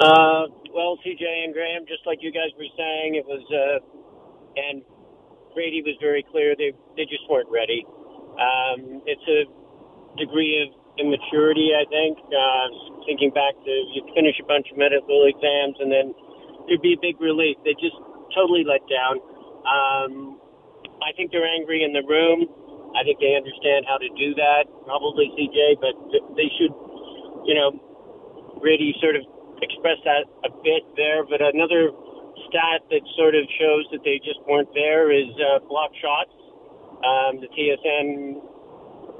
[0.00, 0.46] Uh,
[0.78, 3.82] well, CJ and Graham, just like you guys were saying, it was, uh,
[4.54, 4.86] and
[5.50, 7.82] Brady was very clear they they just weren't ready.
[8.38, 9.42] Um, it's a
[10.14, 10.70] degree of
[11.02, 12.22] immaturity, I think.
[12.30, 12.66] Uh,
[13.10, 16.14] thinking back to you finish a bunch of medical exams and then
[16.70, 17.58] there'd be a big relief.
[17.66, 17.98] They just
[18.30, 19.18] totally let down.
[19.66, 20.38] Um,
[21.02, 22.46] I think they're angry in the room.
[22.94, 25.98] I think they understand how to do that, probably CJ, but
[26.38, 26.70] they should,
[27.50, 27.74] you know,
[28.62, 29.26] really sort of
[29.62, 31.24] express that a bit there.
[31.24, 31.90] But another
[32.48, 36.34] stat that sort of shows that they just weren't there is uh, block shots.
[36.98, 38.42] Um, the TSN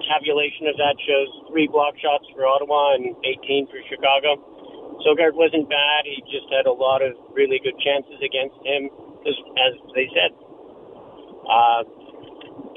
[0.07, 4.39] tabulation of that shows three block shots for Ottawa and 18 for Chicago.
[5.07, 6.07] Sogaard wasn't bad.
[6.07, 8.91] He just had a lot of really good chances against him
[9.27, 10.35] as, as they said,
[11.47, 11.83] uh,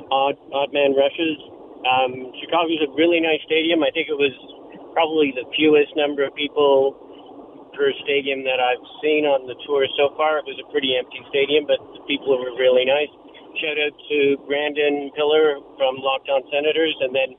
[0.09, 1.37] odd, odd man rushes.
[1.81, 3.81] Um, Chicago's a really nice stadium.
[3.81, 4.33] I think it was
[4.93, 6.93] probably the fewest number of people
[8.05, 10.37] stadium that I've seen on the tour so far.
[10.37, 13.09] It was a pretty empty stadium, but the people were really nice.
[13.57, 17.29] Shout out to Brandon Pillar from Locked On Senators, and then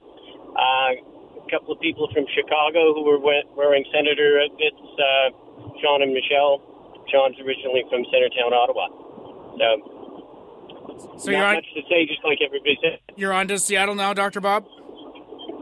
[0.59, 0.91] uh,
[1.39, 5.31] a couple of people from Chicago who were wearing Senator outfits, uh,
[5.79, 6.61] Sean and Michelle.
[7.09, 8.91] Sean's originally from Centertown, Ottawa.
[9.59, 9.69] So,
[11.19, 12.99] so you're on, much to say, just like everybody said.
[13.16, 14.41] You're on to Seattle now, Dr.
[14.41, 14.66] Bob?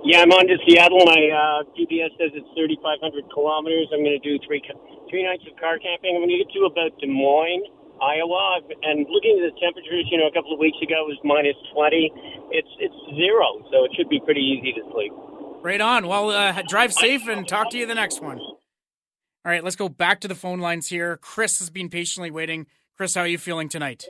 [0.05, 1.05] Yeah, I'm on to Seattle.
[1.05, 3.89] My uh, GPS says it's 3,500 kilometers.
[3.93, 4.63] I'm going to do three
[5.11, 6.17] three nights of car camping.
[6.17, 7.67] I'm going to get to about Des Moines,
[8.01, 8.65] Iowa.
[8.83, 11.57] And looking at the temperatures, you know, a couple of weeks ago it was minus
[11.77, 12.11] 20.
[12.51, 15.13] It's it's zero, so it should be pretty easy to sleep.
[15.63, 16.07] Right on.
[16.09, 18.39] Well, uh, drive safe and talk to you the next one.
[18.41, 18.57] All
[19.53, 21.17] right, let's go back to the phone lines here.
[21.19, 22.67] Chris has been patiently waiting.
[22.97, 24.05] Chris, how are you feeling tonight?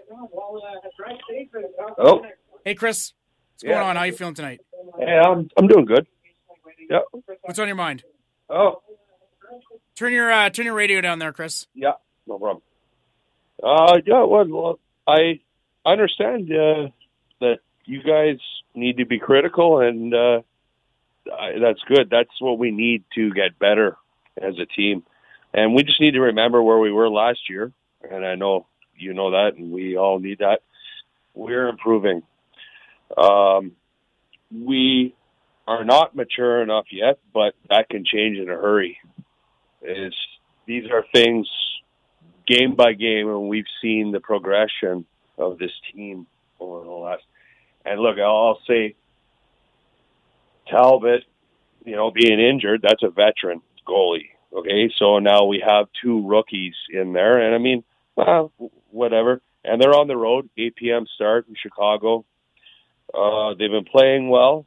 [1.98, 2.22] Oh,
[2.64, 3.12] Hey, Chris,
[3.54, 3.70] what's Yeah.
[3.70, 3.96] going on?
[3.96, 4.60] How are you feeling tonight?
[4.98, 6.06] Yeah, I'm I'm doing good.
[6.88, 7.00] Yeah.
[7.42, 8.02] What's on your mind?
[8.48, 8.82] Oh,
[9.96, 11.66] Turn your uh, turn your radio down there, Chris.
[11.74, 11.92] yeah,
[12.26, 12.62] no problem.
[13.62, 15.40] Uh, yeah, well, I
[15.84, 16.88] understand uh,
[17.40, 18.38] that you guys
[18.74, 20.40] need to be critical, and uh,
[21.30, 22.08] I, that's good.
[22.10, 23.96] That's what we need to get better
[24.40, 25.02] as a team,
[25.52, 27.70] and we just need to remember where we were last year.
[28.10, 28.66] And I know
[28.96, 30.60] you know that, and we all need that.
[31.34, 32.22] We're improving.
[33.18, 33.72] Um,
[34.52, 35.14] we
[35.66, 38.98] are not mature enough yet, but that can change in a hurry.
[39.82, 40.14] Is
[40.66, 41.48] these are things
[42.46, 45.06] game by game, and we've seen the progression
[45.38, 46.26] of this team
[46.58, 47.22] over the last.
[47.84, 48.96] And look, I'll say
[50.68, 51.24] Talbot,
[51.84, 54.30] you know, being injured, that's a veteran goalie.
[54.52, 57.84] Okay, so now we have two rookies in there, and I mean,
[58.16, 58.52] well,
[58.90, 59.40] whatever.
[59.64, 61.06] And they're on the road, 8 p.m.
[61.14, 62.24] start in Chicago.
[63.12, 64.66] Uh, they've been playing well.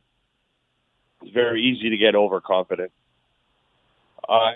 [1.22, 2.92] It's very easy to get overconfident.
[4.28, 4.54] I,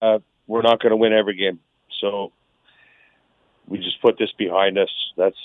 [0.00, 1.60] uh, we're not going to win every game,
[2.00, 2.32] so
[3.66, 4.90] we just put this behind us.
[5.16, 5.36] That's.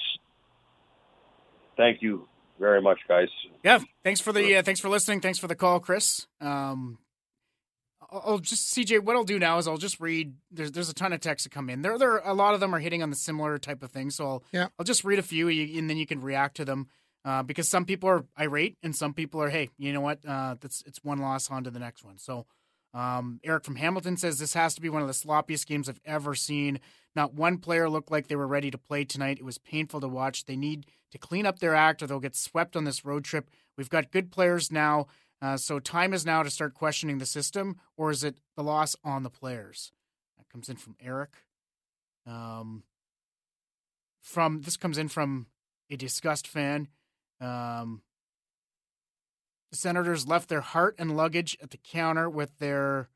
[1.77, 2.27] Thank you
[2.59, 3.29] very much, guys.
[3.63, 5.21] Yeah, thanks for the uh, thanks for listening.
[5.21, 6.27] Thanks for the call, Chris.
[6.39, 6.99] Um,
[8.11, 9.03] I'll, I'll just CJ.
[9.03, 10.35] What I'll do now is I'll just read.
[10.51, 11.81] There's there's a ton of texts that come in.
[11.81, 14.11] There there a lot of them are hitting on the similar type of thing.
[14.11, 14.67] So I'll Yeah.
[14.77, 16.87] I'll just read a few and then you can react to them.
[17.24, 20.19] Uh, because some people are irate and some people are, hey, you know what?
[20.28, 22.17] Uh, that's it's one loss on to the next one.
[22.17, 22.45] So
[22.93, 26.01] um, Eric from Hamilton says this has to be one of the sloppiest games I've
[26.03, 26.80] ever seen.
[27.15, 29.38] Not one player looked like they were ready to play tonight.
[29.39, 30.45] It was painful to watch.
[30.45, 33.49] They need to clean up their act or they'll get swept on this road trip.
[33.78, 35.07] We've got good players now.
[35.41, 38.95] Uh, so time is now to start questioning the system, or is it the loss
[39.03, 39.91] on the players?
[40.38, 41.32] That comes in from Eric.
[42.28, 42.84] Um,
[44.22, 45.47] from this comes in from
[45.89, 46.89] a disgust fan.
[47.41, 48.01] Um,
[49.71, 53.09] the Senators left their heart and luggage at the counter with their.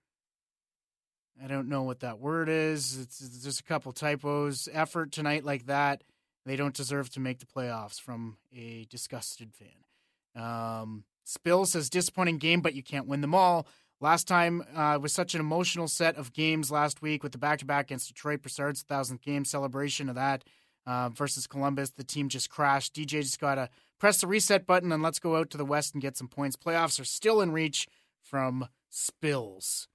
[1.44, 2.98] I don't know what that word is.
[2.98, 4.70] It's, it's just a couple typos.
[4.72, 6.04] Effort tonight like that,
[6.46, 8.00] they don't deserve to make the playoffs.
[8.00, 10.42] From a disgusted fan.
[10.42, 13.68] Um, Spill says disappointing game, but you can't win them all.
[14.02, 17.86] Last time uh, was such an emotional set of games last week with the back-to-back
[17.86, 18.42] against Detroit.
[18.42, 20.44] Brassard's thousandth game celebration of that
[20.86, 21.92] uh, versus Columbus.
[21.92, 22.96] The team just crashed.
[22.96, 23.70] DJ just got to
[24.00, 26.56] press the reset button and let's go out to the West and get some points.
[26.56, 27.88] Playoffs are still in reach
[28.22, 29.88] from Spills.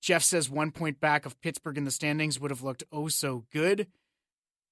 [0.00, 3.44] Jeff says one point back of Pittsburgh in the standings would have looked oh so
[3.52, 3.88] good.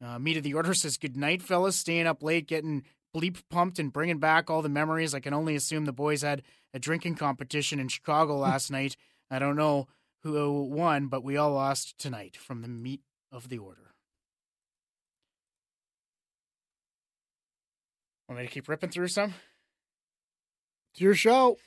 [0.04, 1.76] Uh, Meat of the Order says good night, fellas.
[1.76, 2.84] Staying up late, getting
[3.14, 5.14] bleep pumped, and bringing back all the memories.
[5.14, 6.42] I can only assume the boys had
[6.72, 8.96] a drinking competition in Chicago last night.
[9.30, 9.88] I don't know
[10.22, 13.00] who won, but we all lost tonight from the Meat
[13.32, 13.93] of the Order.
[18.28, 19.34] Want me to keep ripping through some?
[20.92, 21.58] It's your show.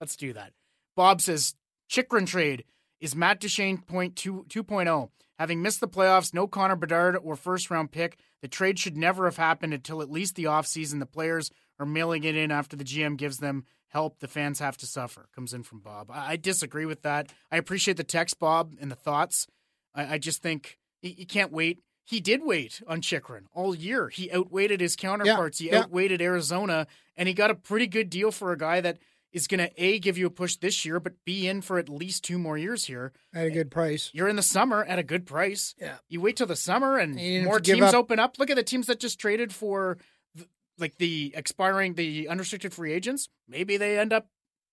[0.00, 0.52] Let's do that.
[0.96, 1.54] Bob says
[1.88, 2.64] Chychrun trade
[3.00, 5.10] is Matt Duchene point two, 2.0.
[5.38, 9.26] Having missed the playoffs, no Connor Bedard or first round pick, the trade should never
[9.26, 10.98] have happened until at least the offseason.
[10.98, 14.18] The players are mailing it in after the GM gives them help.
[14.18, 15.28] The fans have to suffer.
[15.34, 16.10] Comes in from Bob.
[16.10, 17.32] I, I disagree with that.
[17.52, 19.46] I appreciate the text, Bob, and the thoughts.
[19.94, 21.80] I, I just think you, you can't wait.
[22.08, 24.08] He did wait on Chychrun all year.
[24.08, 25.58] He outweighted his counterparts.
[25.58, 25.80] he yeah.
[25.80, 26.86] outweighted Arizona,
[27.16, 28.98] and he got a pretty good deal for a guy that
[29.32, 31.88] is going to a give you a push this year, but be in for at
[31.88, 34.10] least two more years here at a good price.
[34.14, 35.74] You're in the summer at a good price.
[35.78, 35.96] Yeah.
[36.08, 38.38] You wait till the summer and You more have to give teams up- open up.
[38.38, 39.98] Look at the teams that just traded for
[40.36, 40.48] th-
[40.78, 43.28] like the expiring the unrestricted free agents.
[43.48, 44.28] Maybe they end up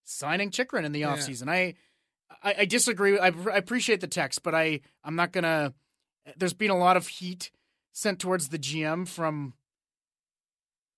[0.06, 1.14] signing Chychrun in the Yeah.
[1.18, 1.50] offseason.
[1.50, 1.74] I,
[2.44, 3.18] I I disagree.
[3.18, 5.74] I, I appreciate the text, but I I'm not gonna.
[6.38, 7.52] There's been a lot of heat
[7.92, 9.54] sent towards the GM from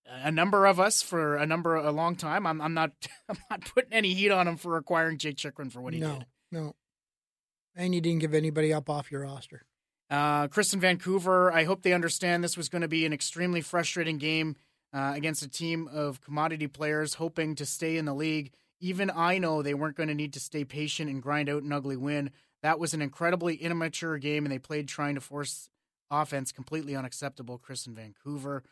[0.07, 2.45] a number of us for a number a long time.
[2.45, 2.91] I'm I'm not
[3.29, 6.19] I'm not putting any heat on him for acquiring Jake Chychrun for what he no,
[6.19, 6.25] did.
[6.51, 6.75] no.
[7.75, 9.65] And you didn't give anybody up off your roster.
[10.09, 13.59] Uh, Chris in Vancouver, I hope they understand this was going to be an extremely
[13.59, 14.55] frustrating game
[14.93, 18.51] uh, against a team of commodity players hoping to stay in the league.
[18.79, 21.73] Even I know they weren't going to need to stay patient and grind out an
[21.73, 22.29] ugly win.
[22.65, 25.69] That was an incredibly immature game, and they played trying to force
[26.09, 27.59] offense completely unacceptable.
[27.59, 28.63] Chris in Vancouver.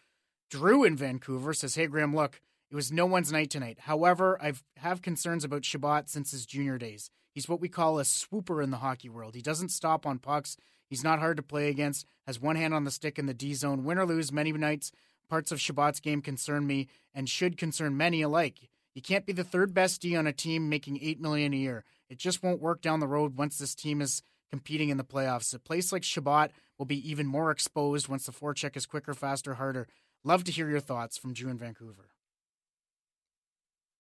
[0.50, 2.41] Drew in Vancouver says, Hey, Graham, look,
[2.72, 3.82] it was no one's night tonight.
[3.82, 7.12] However, I have concerns about Chabot since his junior days.
[7.36, 9.36] He's what we call a swooper in the hockey world.
[9.36, 10.58] He doesn't stop on pucks.
[10.89, 13.54] He's not hard to play against, has one hand on the stick in the D
[13.54, 13.84] zone.
[13.84, 14.91] Win or lose, many nights,
[15.30, 18.72] parts of Chabot's game concern me and should concern many alike.
[18.96, 21.84] You can't be the third best D on a team making eight million a year.
[22.10, 25.54] It just won't work down the road once this team is competing in the playoffs.
[25.54, 29.56] A place like Chabot will be even more exposed once the forecheck is quicker, faster,
[29.56, 29.88] harder.
[30.24, 32.10] Love to hear your thoughts from Drew in Vancouver.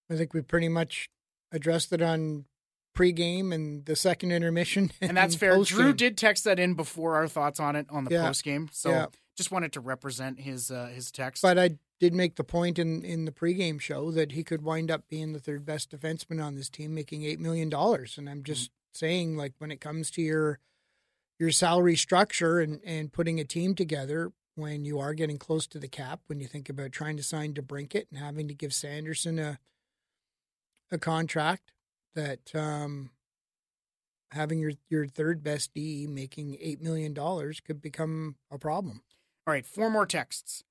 [0.09, 1.09] I think we pretty much
[1.51, 2.45] addressed it on
[2.95, 4.91] pregame and the second intermission.
[5.01, 5.61] And that's fair.
[5.63, 8.29] Drew did text that in before our thoughts on it on the Yeah.
[8.29, 8.71] postgame.
[8.73, 9.05] So Yeah.
[9.35, 11.41] just wanted to represent his uh, his text.
[11.41, 14.91] But I did make the point in, in the pregame show that he could wind
[14.91, 18.17] up being the third best defenseman on this team, making eight million dollars.
[18.17, 20.59] And I'm just saying, like when it comes to your
[21.39, 25.79] your salary structure and, and putting a team together, when you are getting close to
[25.79, 29.39] the cap, when you think about trying to sign DeBrincat and having to give Sanderson
[29.39, 29.59] a
[30.91, 31.71] a contract,
[32.15, 33.11] that um,
[34.31, 39.03] having your your third best D making eight million dollars could become a problem.
[39.47, 40.65] All right, four more texts.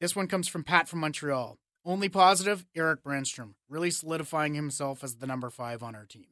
[0.00, 1.58] This one comes from Pat from Montreal.
[1.84, 6.26] Only positive, Erik Brännström, really solidifying himself as the number five on our team.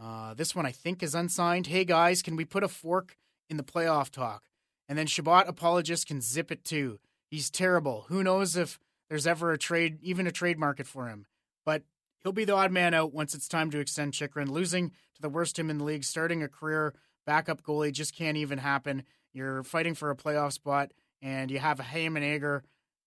[0.00, 1.68] Uh, this one I think is unsigned.
[1.68, 3.16] Hey guys, can we put a fork
[3.48, 4.44] in the playoff talk?
[4.88, 6.98] And then Chabot apologist can zip it too.
[7.30, 8.06] He's terrible.
[8.08, 11.26] Who knows if there's ever a trade, even a trade market for him.
[11.64, 11.84] But
[12.22, 14.50] he'll be the odd man out once it's time to extend Chychrun.
[14.50, 18.36] Losing to the worst team in the league, starting a career backup goalie just can't
[18.36, 19.04] even happen.
[19.32, 20.90] You're fighting for a playoff spot,
[21.22, 22.64] and you have a Heyman Ager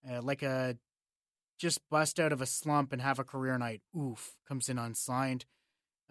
[0.10, 0.78] uh, like a
[1.58, 3.82] just bust out of a slump and have a career night.
[3.98, 5.46] Oof, comes in unsigned.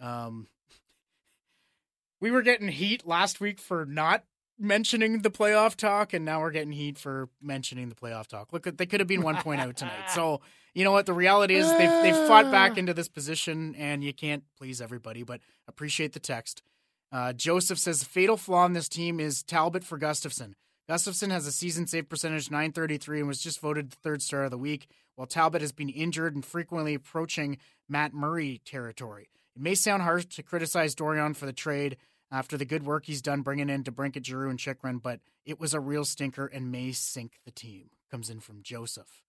[0.00, 0.48] Um,
[2.20, 4.24] we were getting heat last week for not
[4.58, 8.52] mentioning the playoff talk, and now we're getting heat for mentioning the playoff talk.
[8.52, 9.92] Look, they could have been one point out tonight.
[10.14, 10.40] So
[10.74, 11.06] you know what?
[11.06, 15.22] The reality is they've they've fought back into this position, and you can't please everybody.
[15.22, 16.62] But appreciate the text.
[17.10, 20.54] Uh, Joseph says fatal flaw in this team is Talbot for Gustavsson.
[20.88, 24.50] Gustavsson has a season save percentage 933 and was just voted the third star of
[24.50, 27.58] the week, while Talbot has been injured and frequently approaching
[27.88, 29.28] Matt Murray territory.
[29.54, 31.96] It may sound harsh to criticize Dorion for the trade
[32.30, 35.74] after the good work he's done bringing in DeBrincat, Giroux, and Chychrun, but it was
[35.74, 37.90] a real stinker and may sink the team.
[38.10, 39.22] Comes in from Joseph.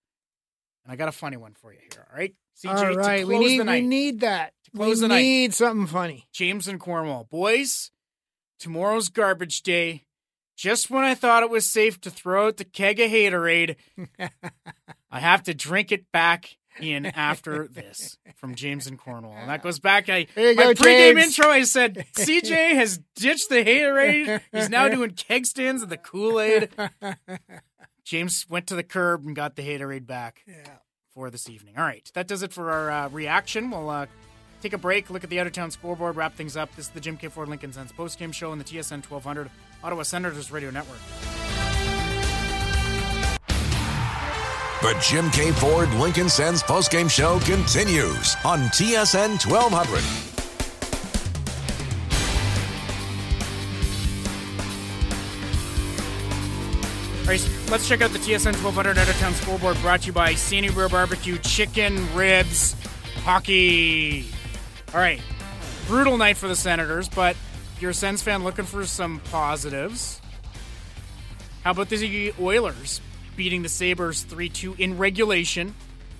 [0.83, 2.33] And I got a funny one for you here, all right?
[2.61, 4.53] CJ, All right, we need we need that.
[4.75, 5.21] close we the night.
[5.21, 6.27] need something funny.
[6.31, 7.25] James and Cornwall.
[7.29, 7.91] Boys,
[8.59, 10.03] tomorrow's garbage day.
[10.55, 13.75] Just when I thought it was safe to throw out the keg of haterade,
[15.11, 19.35] I have to drink it back in after this from James and Cornwall.
[19.37, 20.09] And that goes back.
[20.09, 21.37] I my go, pregame James.
[21.37, 21.51] intro.
[21.51, 24.41] I said CJ has ditched the haterade.
[24.51, 26.69] He's now doing keg stands of the Kool Aid.
[28.05, 30.43] James went to the curb and got the haterade back
[31.13, 31.75] for this evening.
[31.77, 33.71] All right, that does it for our uh, reaction.
[33.71, 34.07] We'll uh,
[34.61, 36.75] take a break, look at the out of town scoreboard, wrap things up.
[36.75, 39.49] This is the Jim Keay Ford Lincoln Sens postgame show on the TSN 1200
[39.83, 40.99] Ottawa Senators Radio Network.
[44.81, 50.33] The Jim Keay Ford Lincoln Sens postgame show continues on TSN 1200.
[57.21, 60.11] All right, let's check out the TSN 1200 out of town scoreboard brought to you
[60.11, 62.75] by Sandy Bear Barbecue Chicken Ribs
[63.23, 64.27] Hockey.
[64.93, 65.21] All right,
[65.87, 67.37] brutal night for the Senators, but
[67.83, 70.21] you're a Sens fan looking for some positives,
[71.65, 73.01] how about the Oilers
[73.35, 75.75] beating the Sabres 3 2 in regulation?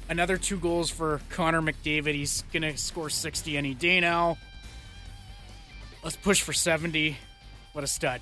[0.10, 2.16] Another two goals for Connor McDavid.
[2.16, 4.38] He's going to score 60 any day now.
[6.04, 7.16] Let's push for 70.
[7.72, 8.20] What a stud.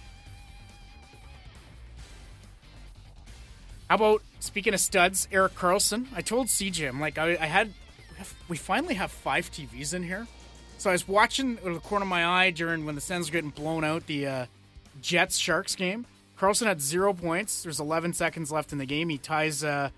[3.89, 6.05] How about speaking of studs, Erik Karlsson?
[6.15, 7.73] I told CJ, I'm like, I, I had,
[8.19, 10.27] we, we finally have five TVs in here.
[10.81, 13.29] So I was watching out of the corner of my eye during when the Sens
[13.29, 14.45] were getting blown out the uh,
[14.99, 16.07] Jets Sharks game.
[16.39, 17.61] Karlsson had zero points.
[17.61, 19.07] There's 11 seconds left in the game.
[19.07, 19.91] He ties, uh,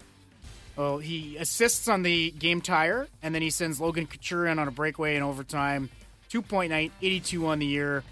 [0.76, 4.68] well, he assists on the game tire, and then he sends Logan Couture in on
[4.68, 5.90] a breakaway in overtime.
[6.28, 8.04] Two 82 on the year.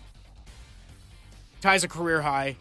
[1.60, 2.56] Ties a career high.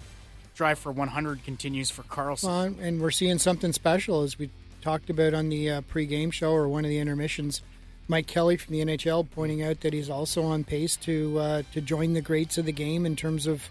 [0.56, 2.48] Drive for 100 continues for Karlsson.
[2.48, 4.50] Well, and we're seeing something special as we
[4.82, 7.62] talked about on the uh, pregame show or one of the intermissions.
[8.08, 11.80] Mike Kelly from the NHL pointing out that he's also on pace to uh, to
[11.80, 13.68] join the greats of the game in terms of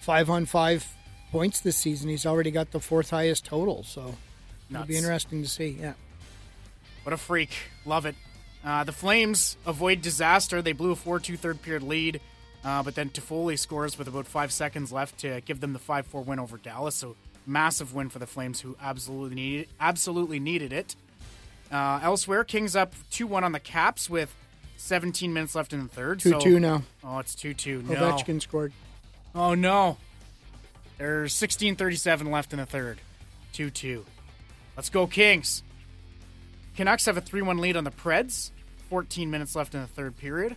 [0.00, 0.86] five on five
[1.32, 2.08] points this season.
[2.08, 4.14] He's already got the fourth highest total, so
[4.70, 5.78] it'll be interesting to see.
[5.80, 5.94] Yeah.
[7.02, 7.50] What a freak.
[7.84, 8.14] Love it.
[8.64, 10.62] Uh, the Flames avoid disaster.
[10.62, 12.20] They blew a 4 2 third period lead,
[12.64, 16.06] uh, but then Toffoli scores with about five seconds left to give them the 5
[16.06, 16.94] 4 win over Dallas.
[16.94, 17.14] So,
[17.46, 20.96] massive win for the Flames, who absolutely needed, absolutely needed it.
[21.70, 24.34] Uh, elsewhere, Kings up 2 1 on the Caps with
[24.76, 26.20] 17 minutes left in the third.
[26.20, 26.82] 2-2 so, now.
[27.02, 27.82] Oh, it's 2 2.
[27.82, 27.94] No.
[27.94, 28.72] Ovechkin scored.
[29.34, 29.96] Oh, no.
[30.98, 33.00] There's 16:37 left in the third.
[33.54, 34.04] 2-2.
[34.76, 35.62] Let's go Kings.
[36.76, 38.50] Canucks have a 3-1 lead on the Preds.
[38.90, 40.56] 14 minutes left in the third period.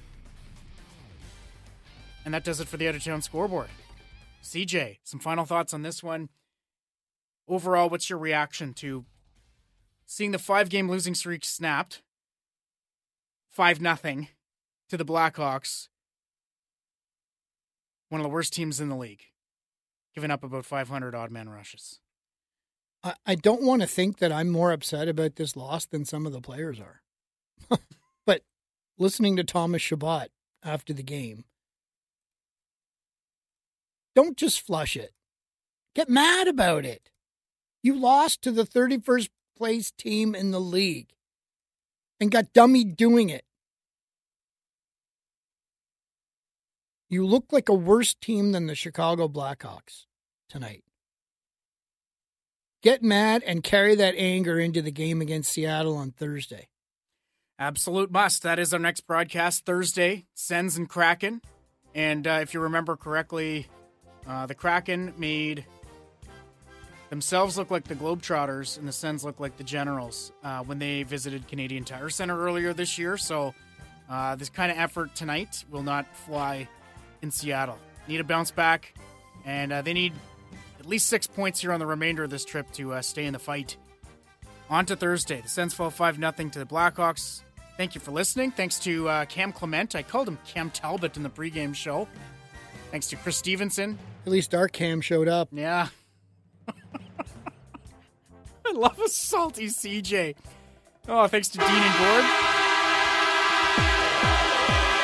[2.26, 3.70] And that does it for the of scoreboard.
[4.44, 6.30] CJ, some final thoughts on this one.
[7.48, 9.06] Overall, what's your reaction to
[10.08, 12.02] seeing the five game losing streak snapped?
[13.52, 14.30] 5 nothing
[14.88, 15.90] to the Blackhawks.
[18.10, 19.24] One of the worst teams in the league.
[20.16, 22.00] Giving up about 500 odd man rushes.
[23.04, 26.26] I, I don't want to think that I'm more upset about this loss than some
[26.26, 27.02] of the players are.
[28.26, 28.42] but
[28.98, 30.28] listening to Thomas Chabot
[30.64, 31.44] after the game,
[34.16, 35.14] don't just flush it.
[35.96, 37.10] Get mad about it.
[37.82, 41.10] You lost to the 31st place team in the league
[42.20, 43.44] and got dummy doing it.
[47.10, 50.06] You look like a worse team than the Chicago Blackhawks
[50.50, 50.84] tonight.
[52.84, 56.68] Get mad and carry that anger into the game against Seattle on Thursday.
[57.58, 58.44] Absolute must.
[58.44, 60.26] That is our next broadcast Thursday.
[60.36, 61.42] Sens and Kraken.
[61.96, 63.68] And uh, if you remember correctly,
[64.28, 65.66] uh, the Kraken made
[67.10, 71.04] themselves look like the Globetrotters and the Sens look like the Generals uh, when they
[71.04, 73.18] visited Canadian Tire Center earlier this year.
[73.18, 73.54] So
[74.10, 76.68] uh, this kind of effort tonight will not fly
[77.22, 77.78] in Seattle.
[78.08, 78.94] Need a bounce back,
[79.46, 80.14] and uh, they need
[80.80, 83.34] at least six points here on the remainder of this trip to uh, stay in
[83.34, 83.78] the fight.
[84.70, 85.42] On to Thursday.
[85.42, 87.42] The Sens fall 5 0 to the Blackhawks.
[87.78, 88.52] Thank you for listening.
[88.52, 89.96] Thanks to uh, Cam Clement.
[89.96, 92.08] I called him Cam Talbot in the pregame show.
[92.92, 93.98] Thanks to Chris Stevenson.
[94.26, 95.50] At least our Cam showed up.
[95.52, 95.90] Yeah.
[98.68, 100.36] I love a salty CJ.
[101.08, 102.26] Oh, thanks to Dean and Gord.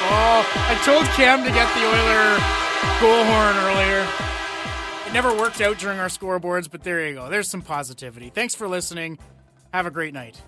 [0.05, 2.37] Oh, I told Cam to get the Oiler
[2.99, 4.07] goal horn earlier.
[5.07, 7.29] It never worked out during our scoreboards, but there you go.
[7.29, 8.29] There's some positivity.
[8.29, 9.17] Thanks for listening.
[9.73, 10.41] Have a great night.